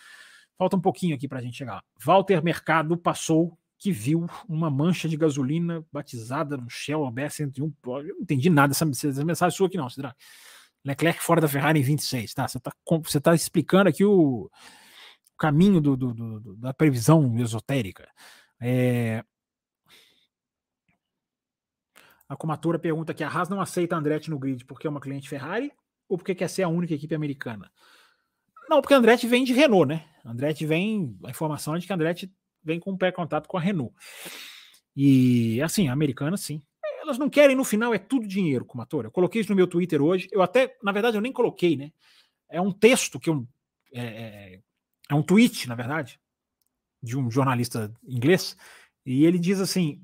[0.56, 1.84] Falta um pouquinho aqui para a gente chegar.
[2.02, 7.72] Walter Mercado passou que viu uma mancha de gasolina batizada no Shell OB101.
[7.86, 10.14] Eu não entendi nada dessa, dessa mensagem sua aqui, não, Cidra.
[10.84, 12.48] Leclerc fora da Ferrari em 26, tá?
[12.48, 12.72] Você está
[13.02, 14.50] você tá explicando aqui o,
[15.38, 18.08] caminho do, do, do, da previsão esotérica.
[18.60, 19.24] É...
[22.28, 25.28] A Comatura pergunta que a Haas não aceita Andretti no grid porque é uma cliente
[25.28, 25.72] Ferrari
[26.08, 27.70] ou porque quer ser a única equipe americana?
[28.68, 30.04] Não, porque Andretti vem de Renault, né?
[30.22, 31.16] Andretti vem.
[31.24, 32.30] A informação é de que Andretti
[32.68, 33.94] vem com um pré-contato com a Renault.
[34.94, 36.62] E assim, a americana, sim.
[37.00, 39.08] Elas não querem, no final, é tudo dinheiro, Comatora.
[39.08, 40.28] Eu coloquei isso no meu Twitter hoje.
[40.30, 41.90] Eu até, na verdade, eu nem coloquei, né?
[42.48, 43.46] É um texto que eu.
[43.92, 44.60] É, é,
[45.10, 46.20] é um tweet, na verdade,
[47.02, 48.56] de um jornalista inglês.
[49.06, 50.02] E ele diz assim: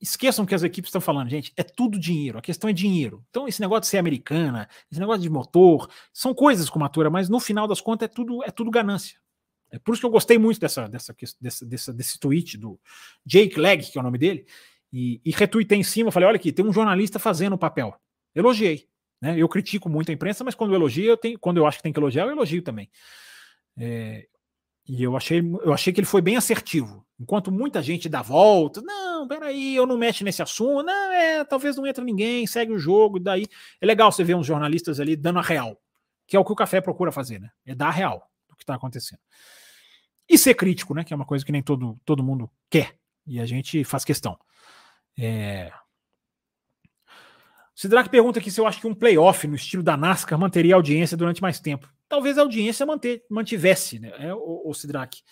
[0.00, 3.24] esqueçam que as equipes estão falando, gente, é tudo dinheiro, a questão é dinheiro.
[3.30, 7.28] Então, esse negócio de ser americana, esse negócio de motor, são coisas com matura, mas
[7.28, 9.18] no final das contas é tudo, é tudo ganância.
[9.74, 12.78] É por isso que eu gostei muito dessa, dessa, dessa, desse tweet do
[13.26, 14.46] Jake Legg, que é o nome dele,
[14.92, 17.92] e, e retuitei em cima, falei, olha aqui, tem um jornalista fazendo o papel.
[18.32, 18.86] Elogiei.
[19.20, 19.34] Né?
[19.36, 21.82] Eu critico muito a imprensa, mas quando eu elogio, eu tenho, quando eu acho que
[21.82, 22.88] tem que elogiar, eu elogio também.
[23.76, 24.28] É,
[24.88, 27.04] e eu achei, eu achei que ele foi bem assertivo.
[27.18, 31.76] Enquanto muita gente dá volta, não, peraí, eu não mexo nesse assunto, não, é, talvez
[31.76, 33.46] não entre ninguém, segue o jogo, daí.
[33.80, 35.76] É legal você ver uns jornalistas ali dando a real,
[36.28, 37.50] que é o que o café procura fazer, né?
[37.66, 39.20] É dar a real do que está acontecendo.
[40.28, 41.04] E ser crítico, né?
[41.04, 42.96] Que é uma coisa que nem todo, todo mundo quer.
[43.26, 44.38] E a gente faz questão.
[45.18, 45.72] É...
[47.74, 50.76] Sidraque pergunta aqui se eu acho que um playoff no estilo da NASCAR manteria a
[50.76, 54.12] audiência durante mais tempo talvez a audiência manter, mantivesse, né?
[54.18, 55.22] É, o, o Sidraque.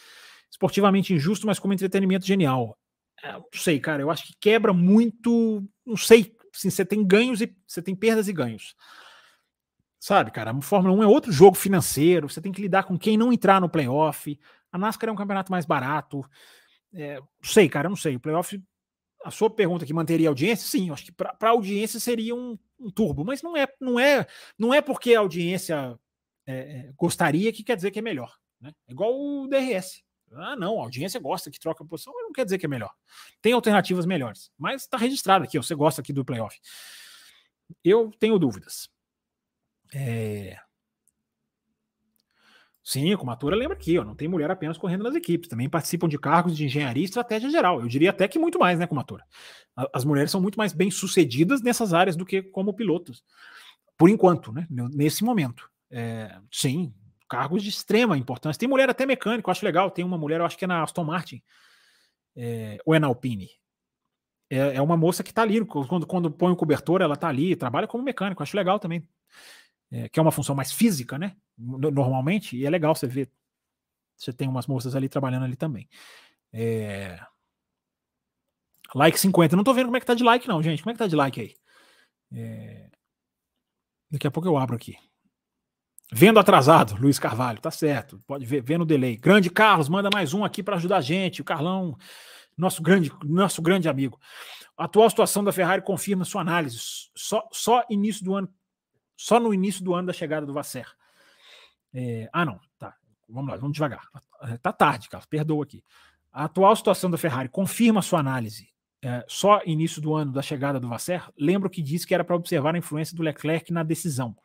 [0.50, 2.76] Esportivamente injusto, mas como entretenimento genial.
[3.22, 5.62] É, não sei, cara, eu acho que quebra muito.
[5.86, 8.74] Não sei, assim, você tem ganhos e você tem perdas e ganhos.
[9.98, 13.16] Sabe, cara, a Fórmula 1 é outro jogo financeiro, você tem que lidar com quem
[13.16, 14.38] não entrar no playoff.
[14.72, 16.24] A NASCAR é um campeonato mais barato.
[16.94, 18.16] É, não sei, cara, não sei.
[18.16, 18.60] O playoff,
[19.24, 22.58] a sua pergunta que manteria a audiência, sim, acho que para a audiência seria um,
[22.80, 24.26] um, turbo, mas não é, não é,
[24.58, 25.98] não é porque a audiência
[26.46, 28.34] é, é, gostaria que quer dizer que é melhor.
[28.60, 28.72] Né?
[28.88, 30.02] É igual o DRS.
[30.34, 32.68] Ah, não, a audiência gosta que troca a posição, mas não quer dizer que é
[32.68, 32.92] melhor.
[33.42, 34.50] Tem alternativas melhores.
[34.56, 36.58] Mas está registrado aqui, você gosta aqui do playoff.
[37.84, 38.88] Eu tenho dúvidas.
[39.92, 40.58] É...
[42.84, 45.68] Sim, como a Tura lembra aqui, ó, não tem mulher apenas correndo nas equipes, também
[45.68, 47.80] participam de cargos de engenharia e estratégia geral.
[47.80, 49.24] Eu diria até que muito mais, né, Comatura?
[49.94, 53.22] As mulheres são muito mais bem sucedidas nessas áreas do que como pilotos,
[53.96, 55.70] por enquanto, né, nesse momento.
[55.90, 56.92] É, sim,
[57.28, 58.58] cargos de extrema importância.
[58.58, 59.90] Tem mulher até mecânico, acho legal.
[59.90, 61.40] Tem uma mulher, eu acho que é na Aston Martin,
[62.36, 63.48] é, ou é na Alpine.
[64.50, 67.54] É, é uma moça que está ali, quando, quando põe o cobertor, ela está ali,
[67.56, 69.06] trabalha como mecânico, acho legal também.
[69.92, 71.36] É, que é uma função mais física, né?
[71.56, 73.30] Normalmente, e é legal você ver.
[74.16, 75.86] Você tem umas moças ali trabalhando ali também.
[76.50, 77.20] É...
[78.94, 79.54] Like 50.
[79.54, 80.82] Não tô vendo como é que tá de like, não, gente.
[80.82, 81.54] Como é que tá de like aí?
[82.32, 82.90] É...
[84.10, 84.96] Daqui a pouco eu abro aqui.
[86.10, 88.18] Vendo atrasado, Luiz Carvalho, tá certo.
[88.26, 89.16] Pode ver, vendo o delay.
[89.16, 91.40] Grande Carlos, manda mais um aqui para ajudar a gente.
[91.40, 91.96] O Carlão,
[92.56, 94.20] nosso grande, nosso grande amigo.
[94.76, 96.78] A atual situação da Ferrari confirma sua análise.
[97.14, 98.48] Só, só início do ano,
[99.24, 100.86] só no início do ano da chegada do Vasser.
[101.92, 102.96] É, ah, não, tá.
[103.28, 104.08] Vamos lá, vamos devagar.
[104.60, 105.84] Tá tarde, Carlos, perdoa aqui.
[106.32, 110.78] A atual situação da Ferrari confirma sua análise é, só início do ano da chegada
[110.78, 111.28] do Vasser?
[111.36, 114.36] Lembro que disse que era para observar a influência do Leclerc na decisão.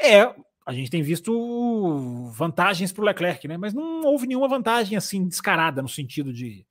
[0.00, 0.22] É,
[0.66, 3.56] a gente tem visto vantagens para o Leclerc, né?
[3.56, 6.66] Mas não houve nenhuma vantagem assim descarada no sentido de,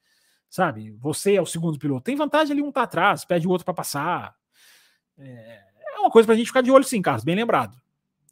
[0.50, 2.04] sabe, você é o segundo piloto.
[2.04, 4.36] Tem vantagem ali, um tá atrás, pede o outro para passar.
[5.18, 5.64] É, é,
[6.06, 7.80] uma coisa para a gente ficar de olho, sim, Carlos, bem lembrado.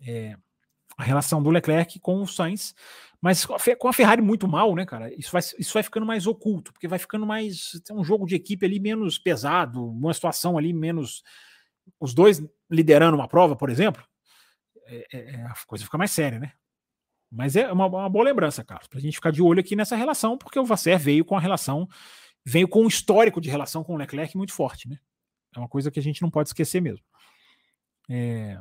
[0.06, 0.36] É,
[0.98, 2.76] a relação do Leclerc com o Sainz,
[3.22, 5.14] mas com a Ferrari muito mal, né, cara?
[5.18, 7.82] Isso vai, isso vai ficando mais oculto, porque vai ficando mais.
[7.86, 11.24] Tem um jogo de equipe ali menos pesado, uma situação ali menos.
[12.00, 14.04] Os dois liderando uma prova, por exemplo,
[14.86, 16.52] é, é, é a coisa fica mais séria, né?
[17.32, 19.96] Mas é uma, uma boa lembrança, Carlos, para a gente ficar de olho aqui nessa
[19.96, 21.88] relação, porque o Vasser veio com a relação,
[22.46, 25.00] veio com um histórico de relação com o Leclerc muito forte, né?
[25.56, 27.06] É uma coisa que a gente não pode esquecer mesmo.
[28.14, 28.60] É...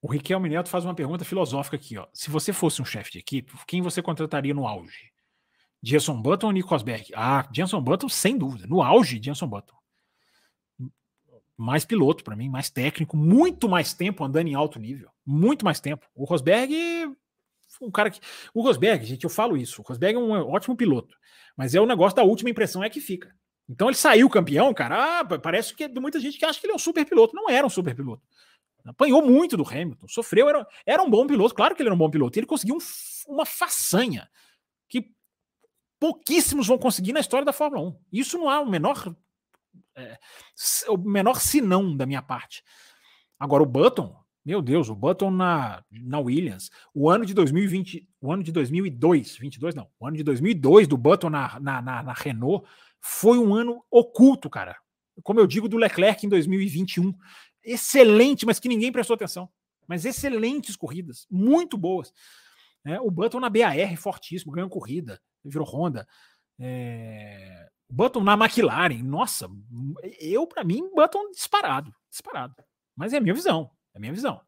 [0.00, 1.98] O Riquelme Neto faz uma pergunta filosófica aqui.
[1.98, 2.06] Ó.
[2.12, 5.12] Se você fosse um chefe de equipe, quem você contrataria no auge?
[5.82, 7.12] Jenson Button ou Nico Rosberg?
[7.16, 8.68] Ah, Jenson Button, sem dúvida.
[8.68, 9.74] No auge, Jenson Button.
[11.56, 15.10] Mais piloto para mim, mais técnico, muito mais tempo andando em alto nível.
[15.26, 16.06] Muito mais tempo.
[16.14, 16.72] O Rosberg,
[17.82, 18.20] um cara que.
[18.54, 19.82] O Rosberg, gente, eu falo isso.
[19.82, 21.16] O Rosberg é um ótimo piloto.
[21.56, 23.34] Mas é o negócio da última impressão é que fica.
[23.68, 25.20] Então ele saiu campeão, cara.
[25.20, 27.36] Ah, parece que tem muita gente que acha que ele é um super piloto.
[27.36, 28.22] Não era um super piloto.
[28.84, 31.98] Apanhou muito do Hamilton, sofreu, era, era um bom piloto, claro que ele era um
[31.98, 32.38] bom piloto.
[32.38, 34.28] Ele conseguiu um, uma façanha
[34.88, 35.12] que
[36.00, 38.00] pouquíssimos vão conseguir na história da Fórmula 1.
[38.12, 39.14] Isso não há o menor,
[39.94, 40.18] é,
[40.88, 42.64] o menor sinão da minha parte.
[43.38, 48.32] Agora, o Button, meu Deus, o Button na, na Williams, o ano de 2020, o
[48.32, 52.12] ano de 2002, 22 não, o ano de 2002 do Button na, na, na, na
[52.14, 52.66] Renault
[53.00, 54.76] foi um ano oculto, cara.
[55.22, 57.12] Como eu digo, do Leclerc em 2021
[57.64, 59.48] excelente, mas que ninguém prestou atenção.
[59.86, 62.12] Mas excelentes corridas, muito boas.
[62.84, 66.06] É, o Button na BAR, fortíssimo, ganhou corrida, virou Honda.
[66.58, 69.48] É, Button na McLaren, nossa,
[70.20, 72.54] eu, para mim, Button disparado, disparado.
[72.94, 74.40] Mas é a minha visão, é a minha visão.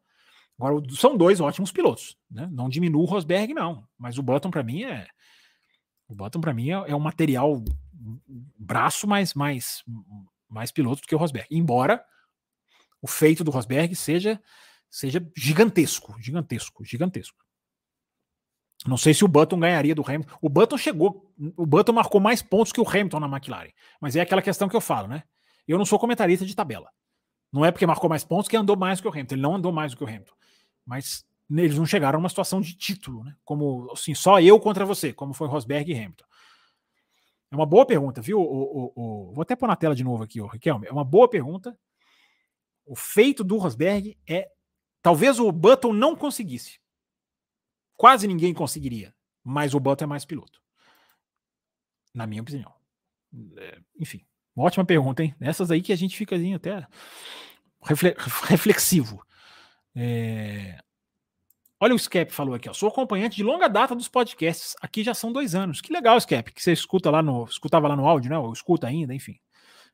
[0.59, 2.47] Agora, são dois ótimos pilotos, né?
[2.51, 3.87] Não diminui o Rosberg, não.
[3.97, 5.07] Mas o Button, para mim, é.
[6.07, 7.63] O Button, para mim, é, é um material
[8.57, 9.83] braço mais, mais,
[10.49, 11.47] mais piloto do que o Rosberg.
[11.51, 12.03] Embora
[13.01, 14.41] o feito do Rosberg seja
[14.89, 17.37] seja gigantesco, gigantesco, gigantesco.
[18.85, 20.37] Não sei se o Button ganharia do Hamilton.
[20.41, 23.71] O Button chegou, o Button marcou mais pontos que o Hamilton na McLaren.
[24.01, 25.23] Mas é aquela questão que eu falo, né?
[25.67, 26.89] Eu não sou comentarista de tabela.
[27.53, 29.35] Não é porque marcou mais pontos que andou mais que o Hamilton.
[29.35, 30.33] Ele não andou mais do que o Hamilton.
[30.85, 33.35] Mas eles não chegaram a uma situação de título, né?
[33.45, 36.25] Como assim, só eu contra você, como foi Rosberg e Hamilton.
[37.51, 38.39] É uma boa pergunta, viu?
[38.39, 40.87] O, o, o, vou até pôr na tela de novo aqui, o Riquelme.
[40.87, 41.77] É uma boa pergunta.
[42.85, 44.49] O feito do Rosberg é.
[45.01, 46.79] Talvez o Button não conseguisse.
[47.97, 49.13] Quase ninguém conseguiria.
[49.43, 50.61] Mas o Button é mais piloto.
[52.13, 52.73] Na minha opinião.
[53.57, 54.25] É, enfim,
[54.55, 55.35] ótima pergunta, hein?
[55.39, 56.87] Essas aí que a gente fica assim, até
[58.47, 59.25] reflexivo.
[59.95, 60.79] É...
[61.83, 62.73] Olha o Skep falou aqui, ó.
[62.73, 64.75] Sou acompanhante de longa data dos podcasts.
[64.79, 65.81] Aqui já são dois anos.
[65.81, 67.45] Que legal, Skep, que você escuta lá no.
[67.45, 68.37] Escutava lá no áudio, né?
[68.37, 69.39] Ou escuta ainda, enfim.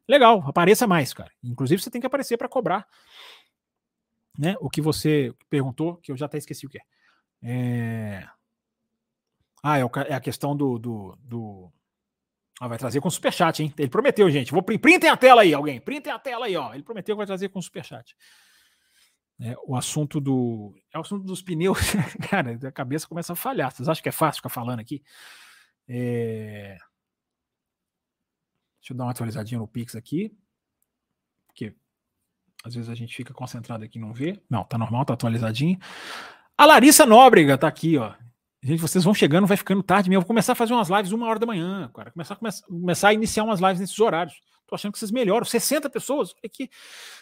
[0.05, 1.31] Legal, apareça mais, cara.
[1.41, 2.85] Inclusive, você tem que aparecer para cobrar
[4.37, 6.81] né, o que você perguntou, que eu já até esqueci o que é.
[7.41, 8.27] é...
[9.63, 10.77] Ah, é, é, a questão do.
[10.77, 11.71] do, do...
[12.59, 13.73] Ah, vai trazer com superchat, hein?
[13.77, 14.51] Ele prometeu, gente.
[14.51, 15.79] Vou printem a tela aí, alguém.
[15.79, 16.73] Printem a tela aí, ó.
[16.73, 18.13] Ele prometeu que vai trazer com superchat.
[19.39, 20.73] É, o assunto do.
[20.91, 21.79] É o assunto dos pneus.
[22.29, 23.71] Cara, a cabeça começa a falhar.
[23.71, 25.03] Vocês acham que é fácil ficar falando aqui?
[25.87, 26.77] É...
[28.81, 30.35] Deixa eu dar uma atualizadinha no Pix aqui.
[31.47, 31.75] Porque
[32.63, 34.41] às vezes a gente fica concentrado aqui e não vê.
[34.49, 35.77] Não, tá normal, tá atualizadinho.
[36.57, 38.15] A Larissa Nóbrega tá aqui, ó.
[38.63, 40.21] Gente, vocês vão chegando, vai ficando tarde mesmo.
[40.21, 42.11] Eu vou começar a fazer umas lives uma hora da manhã, cara.
[42.11, 44.41] Começar, começar, começar a iniciar umas lives nesses horários.
[44.67, 45.45] Tô achando que vocês melhoram.
[45.45, 46.35] 60 pessoas.
[46.43, 46.69] Aqui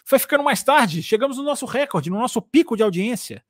[0.08, 1.02] vai ficando mais tarde.
[1.02, 3.44] Chegamos no nosso recorde, no nosso pico de audiência.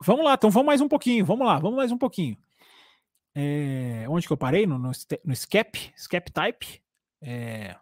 [0.00, 1.24] Vamos lá, então vamos mais um pouquinho.
[1.24, 2.38] Vamos lá, vamos mais um pouquinho.
[3.34, 4.66] É, onde que eu parei?
[4.66, 4.92] No, no,
[5.24, 6.82] no Scap, Scap Type.
[7.20, 7.76] É,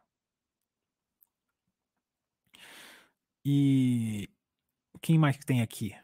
[3.44, 4.30] e
[5.02, 5.94] quem mais que tem aqui?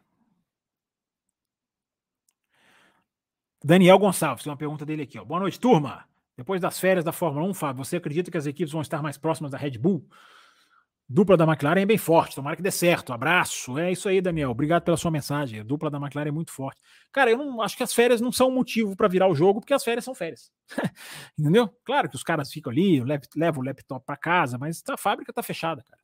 [3.65, 5.19] Daniel Gonçalves, tem uma pergunta dele aqui.
[5.19, 5.25] Ó.
[5.25, 6.07] Boa noite, turma.
[6.41, 9.19] Depois das férias da Fórmula 1, Fábio, você acredita que as equipes vão estar mais
[9.19, 10.09] próximas da Red Bull?
[11.07, 13.13] Dupla da McLaren é bem forte, tomara que dê certo.
[13.13, 13.77] Abraço.
[13.79, 14.49] É isso aí, Daniel.
[14.51, 15.61] Obrigado pela sua mensagem.
[15.61, 16.81] A dupla da McLaren é muito forte.
[17.13, 19.61] Cara, eu não acho que as férias não são um motivo para virar o jogo,
[19.61, 20.51] porque as férias são férias.
[21.39, 21.69] Entendeu?
[21.85, 23.05] Claro que os caras ficam ali,
[23.37, 26.01] levam o laptop para casa, mas a fábrica tá fechada, cara.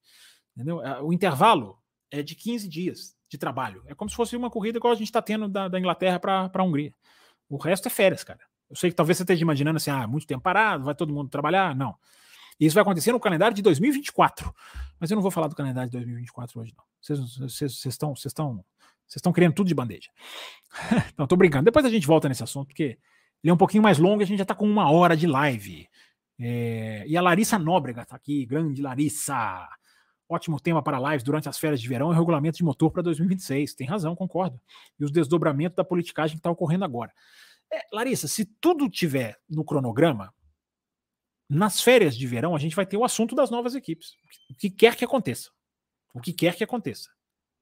[0.54, 0.84] Entendeu?
[0.84, 1.78] É, o intervalo
[2.10, 3.82] é de 15 dias de trabalho.
[3.86, 6.50] É como se fosse uma corrida igual a gente está tendo da, da Inglaterra para
[6.52, 6.92] a Hungria.
[7.48, 8.40] O resto é férias, cara.
[8.68, 11.28] Eu sei que talvez você esteja imaginando assim, ah, muito tempo parado, vai todo mundo
[11.28, 11.74] trabalhar.
[11.74, 11.94] Não.
[12.58, 14.52] Isso vai acontecer no calendário de 2024.
[14.98, 16.84] Mas eu não vou falar do calendário de 2024 hoje, não.
[17.00, 18.32] Vocês estão, vocês
[19.14, 20.10] estão, querendo tudo de bandeja.
[21.16, 21.64] não, tô brincando.
[21.64, 22.98] Depois a gente volta nesse assunto, porque
[23.42, 25.26] ele é um pouquinho mais longo e a gente já está com uma hora de
[25.26, 25.86] live.
[26.38, 29.68] É, e a Larissa Nóbrega está aqui, grande Larissa.
[30.28, 33.74] Ótimo tema para lives durante as férias de verão e regulamento de motor para 2026.
[33.74, 34.60] Tem razão, concordo.
[34.98, 37.12] E os desdobramentos da politicagem que está ocorrendo agora.
[37.72, 40.34] É, Larissa, se tudo tiver no cronograma,
[41.48, 44.12] nas férias de verão a gente vai ter o assunto das novas equipes.
[44.50, 45.50] O que quer que aconteça.
[46.14, 47.10] O que quer que aconteça.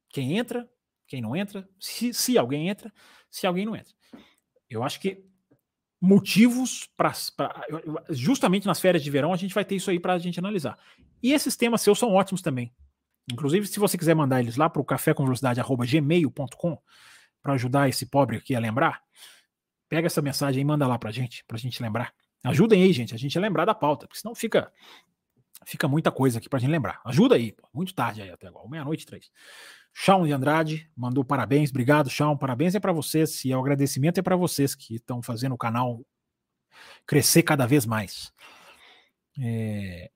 [0.09, 0.68] Quem entra,
[1.07, 2.92] quem não entra, se, se alguém entra,
[3.30, 3.92] se alguém não entra.
[4.70, 5.24] Eu acho que
[6.00, 7.12] motivos para.
[8.11, 10.78] Justamente nas férias de verão a gente vai ter isso aí para a gente analisar.
[11.22, 12.72] E esses temas seus são ótimos também.
[13.32, 16.78] Inclusive, se você quiser mandar eles lá para o cafécomvelocidade.gmail.com
[17.42, 19.02] para ajudar esse pobre aqui a lembrar,
[19.95, 22.12] pega essa mensagem e manda lá para a gente, para a gente lembrar.
[22.42, 24.72] Ajudem aí, gente, a gente a lembrar da pauta, porque senão fica
[25.64, 27.01] fica muita coisa aqui para a gente lembrar.
[27.05, 29.30] Ajuda aí, pô, muito tarde aí até agora, meia-noite três.
[29.92, 34.22] Shawn de Andrade mandou parabéns, obrigado, Shawn, parabéns é para vocês e o agradecimento é
[34.22, 36.05] para vocês que estão fazendo o canal
[37.07, 38.32] crescer cada vez mais.
[39.40, 40.11] É,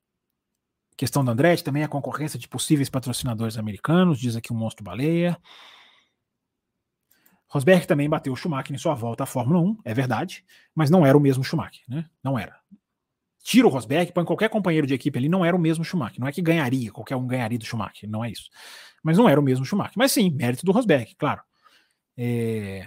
[0.99, 5.39] Questão do Andretti também a concorrência de possíveis patrocinadores americanos, diz aqui o Monstro Baleia.
[7.49, 10.44] Rosberg também bateu o Schumacher em sua volta à Fórmula 1, é verdade,
[10.74, 12.05] mas não era o mesmo Schumacher, né?
[12.22, 12.57] Não era.
[13.42, 16.20] Tira o Rosberg, põe qualquer companheiro de equipe ali, não era o mesmo Schumacher.
[16.20, 18.51] Não é que ganharia, qualquer um ganharia do Schumacher, não é isso.
[19.03, 19.94] Mas não era o mesmo Schumacher.
[19.96, 21.40] Mas sim, mérito do Rosberg, claro.
[22.16, 22.86] É...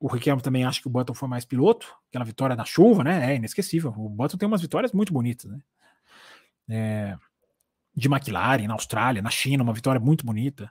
[0.00, 3.32] O Riquelme também acha que o Button foi mais piloto, aquela vitória na chuva, né?
[3.32, 3.92] É inesquecível.
[3.96, 5.58] O Button tem umas vitórias muito bonitas, né?
[6.68, 7.16] é,
[7.94, 10.70] de McLaren na Austrália, na China, uma vitória muito bonita.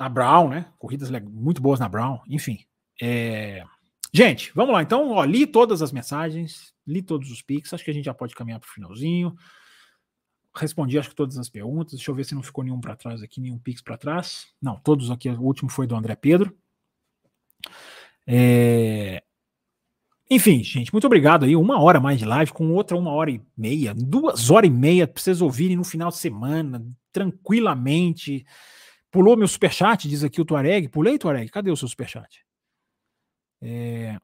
[0.00, 0.66] A Brown, né?
[0.78, 2.64] Corridas muito boas na Brown, enfim.
[3.00, 3.62] É...
[4.10, 4.82] Gente, vamos lá.
[4.82, 7.74] Então, ó, li todas as mensagens, li todos os pics.
[7.74, 9.36] Acho que a gente já pode caminhar para o finalzinho.
[10.56, 11.92] Respondi, acho que todas as perguntas.
[11.92, 14.46] Deixa eu ver se não ficou nenhum para trás aqui, nenhum pix para trás.
[14.60, 15.28] Não, todos aqui.
[15.28, 16.56] O último foi do André Pedro.
[18.26, 19.22] É...
[20.30, 21.54] Enfim, gente, muito obrigado aí.
[21.54, 25.06] Uma hora mais de live, com outra uma hora e meia, duas horas e meia
[25.06, 26.82] para vocês ouvirem no final de semana,
[27.12, 28.46] tranquilamente.
[29.10, 30.88] Pulou meu superchat, diz aqui o Tuareg.
[30.88, 31.50] Pulei, Tuareg?
[31.50, 32.44] Cadê o seu superchat?
[33.60, 34.18] É...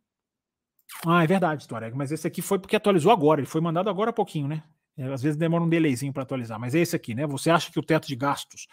[1.04, 4.10] Ah, é verdade, Tuareg, mas esse aqui foi porque atualizou agora, ele foi mandado agora
[4.10, 4.62] há pouquinho, né?
[4.96, 7.26] É, às vezes demora um delayzinho para atualizar, mas é esse aqui, né?
[7.26, 8.66] Você acha que o teto de gastos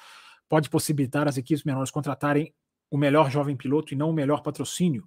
[0.48, 2.54] pode possibilitar as equipes menores contratarem
[2.90, 5.04] o melhor jovem piloto e não o melhor patrocínio?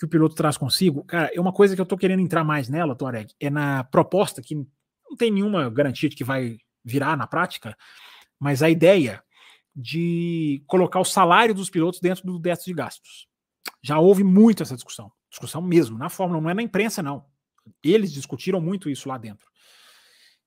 [0.00, 2.70] que o piloto traz consigo, cara, é uma coisa que eu tô querendo entrar mais
[2.70, 7.26] nela, Tuareg, é na proposta que não tem nenhuma garantia de que vai virar na
[7.26, 7.76] prática,
[8.38, 9.22] mas a ideia
[9.80, 13.26] de colocar o salário dos pilotos dentro do teto de gastos.
[13.82, 17.24] Já houve muito essa discussão, discussão mesmo, na Fórmula, não é na imprensa, não.
[17.82, 19.48] Eles discutiram muito isso lá dentro.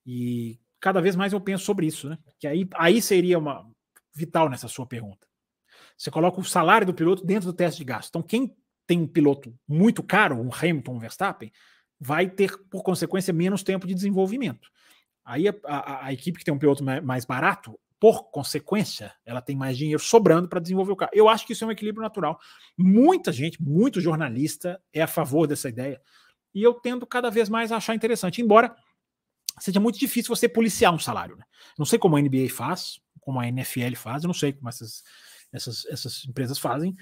[0.06, 2.18] E cada vez mais eu penso sobre isso, né?
[2.40, 3.68] Que aí, aí seria uma
[4.14, 5.28] vital nessa sua pergunta.
[5.98, 8.10] Você coloca o salário do piloto dentro do teste de gasto.
[8.10, 8.56] Então, quem
[8.86, 11.52] tem um piloto muito caro, um Hamilton, um Verstappen,
[12.00, 14.70] vai ter, por consequência, menos tempo de desenvolvimento.
[15.26, 19.56] Aí a, a, a equipe que tem um piloto mais barato, por consequência, ela tem
[19.56, 21.14] mais dinheiro sobrando para desenvolver o carro.
[21.14, 22.38] Eu acho que isso é um equilíbrio natural.
[22.78, 26.02] Muita gente, muito jornalista é a favor dessa ideia.
[26.54, 28.76] E eu tendo cada vez mais a achar interessante, embora
[29.58, 31.38] seja muito difícil você policiar um salário.
[31.38, 31.46] Né?
[31.80, 35.02] Não sei como a NBA faz, como a NFL faz, eu não sei como essas,
[35.54, 36.94] essas, essas empresas fazem,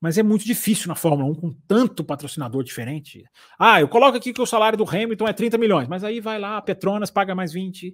[0.00, 3.24] mas é muito difícil na Fórmula 1 com tanto patrocinador diferente.
[3.58, 6.38] Ah, eu coloco aqui que o salário do Hamilton é 30 milhões, mas aí vai
[6.38, 7.92] lá, a Petronas paga mais 20,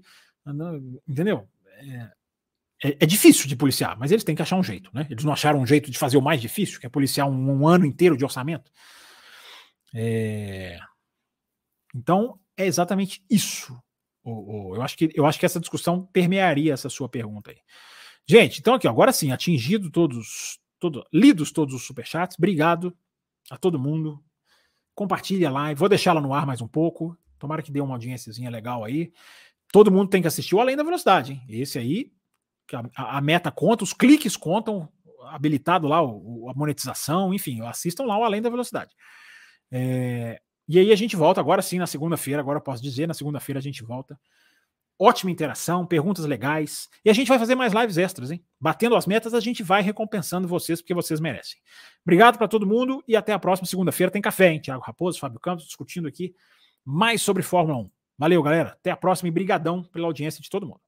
[1.08, 1.48] entendeu?
[1.78, 2.19] É,
[2.82, 5.06] é, é, difícil de policiar, mas eles têm que achar um jeito, né?
[5.10, 7.68] Eles não acharam um jeito de fazer o mais difícil, que é policiar um, um
[7.68, 8.70] ano inteiro de orçamento.
[9.94, 10.78] É...
[11.94, 13.76] Então, é exatamente isso.
[14.24, 17.58] Eu, acho que, eu acho que essa discussão permearia essa sua pergunta aí.
[18.26, 22.36] Gente, então aqui, agora sim, atingido todos, todo, lidos todos os superchats.
[22.38, 22.96] Obrigado
[23.50, 24.22] a todo mundo.
[24.94, 25.78] Compartilhe a live.
[25.78, 27.16] Vou deixar ela no ar mais um pouco.
[27.38, 29.12] Tomara que dê uma audiênciazinha legal aí.
[29.72, 31.32] Todo mundo tem que assistir o Além da Velocidade.
[31.32, 31.42] Hein?
[31.48, 32.12] Esse aí,
[32.76, 34.88] a, a, meta conta, os cliques contam,
[35.28, 38.94] habilitado lá o, a monetização, enfim, assistam lá o Além da Velocidade.
[39.70, 43.14] É, e aí a gente volta agora sim na segunda-feira, agora eu posso dizer, na
[43.14, 44.18] segunda-feira a gente volta
[45.00, 46.86] ótima interação, perguntas legais.
[47.02, 48.44] E a gente vai fazer mais lives extras, hein?
[48.60, 51.58] Batendo as metas, a gente vai recompensando vocês porque vocês merecem.
[52.04, 54.12] Obrigado para todo mundo e até a próxima segunda-feira.
[54.12, 54.60] Tem café, hein?
[54.60, 56.34] Tiago Raposo, Fábio Campos discutindo aqui
[56.84, 57.90] mais sobre Fórmula 1.
[58.18, 58.70] Valeu, galera.
[58.70, 60.80] Até a próxima e brigadão pela audiência de todo mundo.